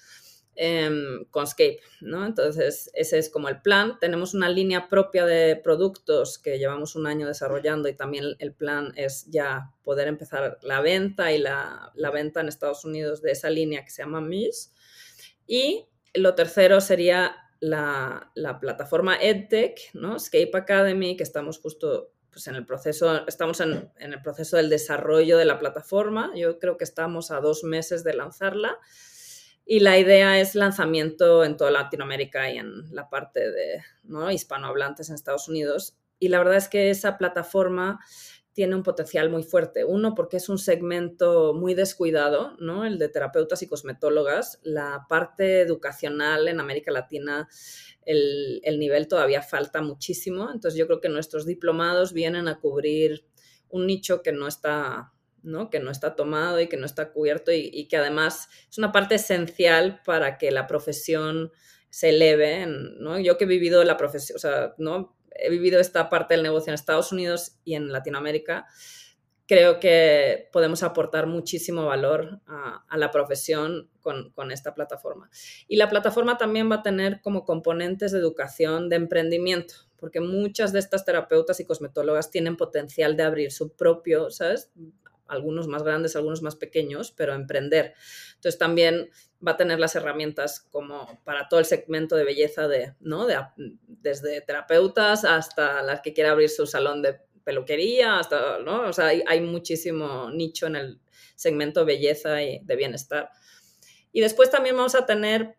[0.55, 2.26] Em, con Scape, ¿no?
[2.26, 3.98] Entonces, ese es como el plan.
[3.98, 8.92] Tenemos una línea propia de productos que llevamos un año desarrollando y también el plan
[8.96, 13.82] es ya poder empezar la venta y la, venta en Estados Unidos de esa línea
[13.82, 14.74] que se llama MIS.
[15.46, 18.30] Y lo tercero sería la,
[18.61, 20.18] plataforma EdTech, ¿no?
[20.18, 24.68] Scape Academy, que estamos justo pues en el proceso, estamos en, en el proceso del
[24.68, 26.30] desarrollo de la plataforma.
[26.34, 28.78] Yo creo que estamos a dos meses de lanzarla
[29.65, 34.31] y la idea es lanzamiento en toda Latinoamérica y en la parte de ¿no?
[34.31, 35.97] hispanohablantes en Estados Unidos.
[36.19, 38.01] Y la verdad es que esa plataforma
[38.53, 39.85] tiene un potencial muy fuerte.
[39.85, 42.85] Uno, porque es un segmento muy descuidado, ¿no?
[42.85, 44.61] El de terapeutas y cosmetólogas.
[44.63, 47.49] La parte educacional en América Latina,
[48.05, 50.51] el, el nivel todavía falta muchísimo.
[50.53, 53.25] Entonces yo creo que nuestros diplomados vienen a cubrir
[53.71, 55.70] un nicho que no está ¿no?
[55.70, 59.16] que no está tomado y que no está cubierto y, que además es una parte
[59.16, 61.53] esencial para que la profesión
[61.90, 62.66] se eleve.
[62.66, 63.18] ¿no?
[63.18, 65.16] Yo que he vivido la profesión, o sea, ¿no?
[65.34, 68.66] he vivido esta parte del negocio en Estados Unidos y en Latinoamérica,
[69.47, 75.30] creo que podemos aportar muchísimo valor a, la profesión con, con, esta plataforma.
[75.68, 80.72] Y la plataforma también va a tener como componentes de educación, de emprendimiento, porque muchas
[80.72, 84.70] de estas terapeutas y cosmetólogas tienen potencial de abrir su propio, ¿sabes?
[85.33, 87.95] Algunos más grandes, algunos más pequeños, pero emprender.
[88.35, 89.11] Entonces también
[89.47, 93.26] va a tener las herramientas como para todo el segmento de belleza de, ¿no?
[93.26, 93.37] De,
[93.87, 98.89] desde terapeutas hasta las que quiera abrir su salón de peluquería, hasta, ¿no?
[98.89, 101.01] O sea, hay, hay muchísimo nicho en el
[101.35, 103.30] segmento belleza y de bienestar.
[104.12, 105.57] Y después también vamos a tener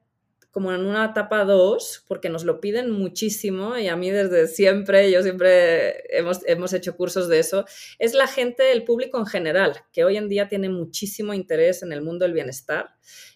[0.53, 5.11] como en una etapa 2, porque nos lo piden muchísimo y a mí desde siempre,
[5.11, 7.65] yo siempre hemos, hemos hecho cursos de eso,
[7.97, 11.91] es la gente, el público en general, que hoy en día tiene muchísimo interés en
[11.91, 12.91] el mundo del bienestar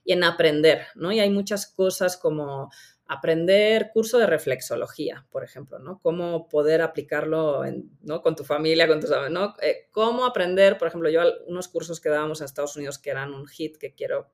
[0.06, 1.12] y en aprender, ¿no?
[1.12, 2.70] Y hay muchas cosas como
[3.08, 6.00] aprender curso de reflexología, por ejemplo, ¿no?
[6.00, 7.64] Cómo poder aplicarlo
[8.02, 8.22] ¿no?
[8.22, 9.56] con tu familia, con tus ¿no?
[9.60, 13.34] Eh, cómo aprender, por ejemplo, yo unos cursos que dábamos en Estados Unidos que eran
[13.34, 14.30] un hit que quiero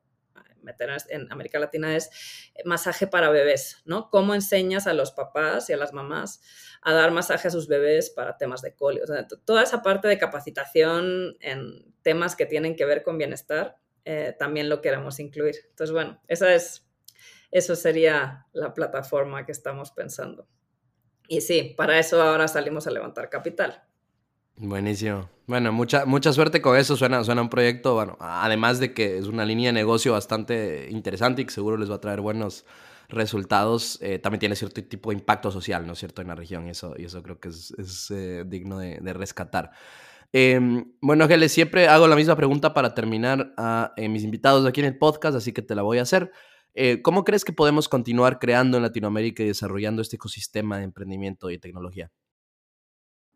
[0.63, 2.09] meter en América Latina es
[2.65, 4.09] masaje para bebés, ¿no?
[4.09, 6.41] ¿Cómo enseñas a los papás y a las mamás
[6.81, 9.03] a dar masaje a sus bebés para temas de colio?
[9.03, 13.77] O sea, toda esa parte de capacitación en temas que tienen que ver con bienestar,
[14.05, 15.55] eh, también lo queremos incluir.
[15.69, 16.87] Entonces, bueno, esa es,
[17.51, 20.47] eso sería la plataforma que estamos pensando.
[21.27, 23.83] Y sí, para eso ahora salimos a levantar capital.
[24.57, 25.29] Buenísimo.
[25.47, 26.95] Bueno, mucha, mucha suerte con eso.
[26.95, 31.41] Suena, suena un proyecto, bueno, además de que es una línea de negocio bastante interesante
[31.41, 32.65] y que seguro les va a traer buenos,
[33.09, 36.67] resultados, eh, también tiene cierto tipo de impacto social, ¿no es cierto?, en la región.
[36.67, 39.71] Y eso, y eso creo que es, eh, digno de, rescatar.
[40.31, 44.87] Em, bueno, Gele, siempre hago la misma pregunta para terminar a mis invitados aquí en
[44.87, 46.31] el podcast, así que te la voy a hacer.
[47.03, 51.59] ¿Cómo crees que podemos continuar creando en Latinoamérica y desarrollando este ecosistema de emprendimiento y
[51.59, 52.11] tecnología?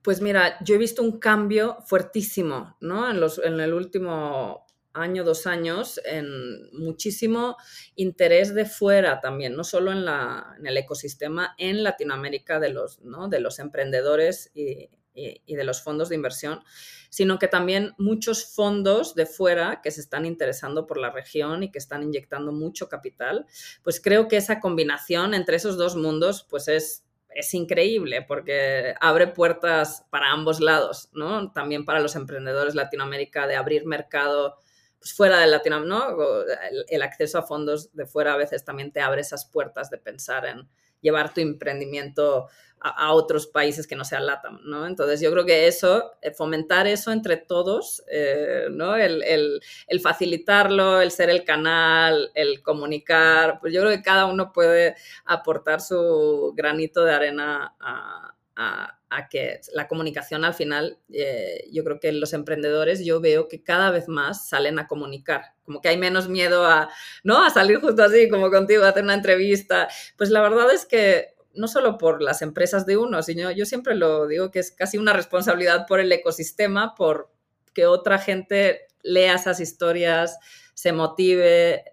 [0.07, 3.11] Pues mira, yo he visto un cambio fuertísimo, ¿no?
[3.11, 7.57] En, los, en el último año, dos años, en muchísimo
[7.97, 13.01] interés de fuera también, no solo en, la, en el ecosistema en Latinoamérica de los,
[13.01, 13.27] ¿no?
[13.27, 16.61] de los emprendedores y, y, de los fondos de inversión,
[17.09, 21.71] sino que también muchos fondos de fuera que se están interesando por la región y
[21.71, 23.45] que están inyectando mucho capital,
[23.83, 27.06] pues creo que esa combinación entre esos dos mundos pues es
[27.37, 31.51] es increíble porque abre puertas para ambos lados, ¿no?
[31.51, 34.57] También para los emprendedores Latinoamérica de abrir mercado
[34.97, 36.43] pues, fuera de Latinoamérica, ¿no?
[36.89, 40.47] El, acceso a fondos de fuera a veces también te abre esas puertas de pensar
[40.47, 40.67] en
[41.07, 42.47] llevar tu emprendimiento
[42.79, 44.85] a, otros países que no sean LATAM, ¿no?
[44.85, 48.95] Entonces yo creo que eso, eh, fomentar eso entre todos, eh, ¿no?
[48.95, 49.61] El,
[50.01, 54.95] facilitarlo, el ser el canal, el comunicar, pues yo creo que cada uno puede
[55.25, 58.96] aportar su granito de arena a,
[59.29, 63.89] que la comunicación al final, eh, yo creo que los emprendedores yo veo que cada
[63.91, 66.89] vez más salen a comunicar, como que hay menos miedo a,
[67.23, 67.43] ¿no?
[67.43, 69.87] A salir justo así, como contigo, a hacer una entrevista.
[70.17, 73.95] Pues la verdad es que no solo por las empresas de uno, sino yo siempre
[73.95, 77.31] lo digo que es casi una responsabilidad por el ecosistema, por
[77.73, 80.37] que otra gente lea esas historias,
[80.73, 81.83] se motive.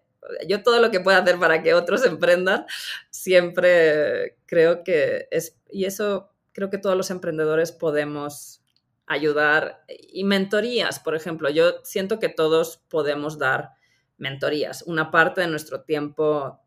[0.47, 2.67] Yo todo lo que pueda hacer para que otros emprendan,
[3.11, 8.63] siempre creo que es, y eso creo que todos los emprendedores podemos
[9.07, 9.85] ayudar.
[9.89, 13.73] Y mentorías, por ejemplo, yo siento que todos podemos dar
[14.17, 16.65] mentorías, una parte de nuestro tiempo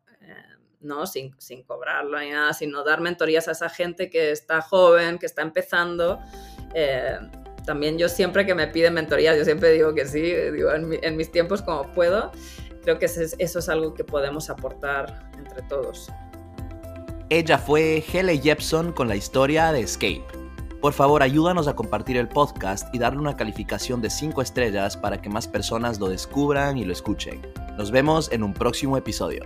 [0.80, 1.06] ¿no?
[1.06, 1.32] Sin,
[1.66, 6.20] cobrarlo ni nada, sino dar mentorías a esa gente que está joven, que está empezando.
[6.74, 7.18] Eh,
[7.64, 11.30] también yo siempre que me piden mentorías, yo siempre digo que sí, digo en, mis
[11.30, 12.30] tiempos como puedo.
[12.82, 16.08] Creo que eso es, algo que podemos aportar entre todos.
[17.30, 20.24] Ella fue Hele Jepson con la historia de Escape.
[20.80, 25.20] Por favor, ayúdanos a compartir el podcast y darle una calificación de 5 estrellas para
[25.20, 27.42] que más personas lo descubran y lo escuchen.
[27.76, 29.42] Nos vemos en un próximo episodio.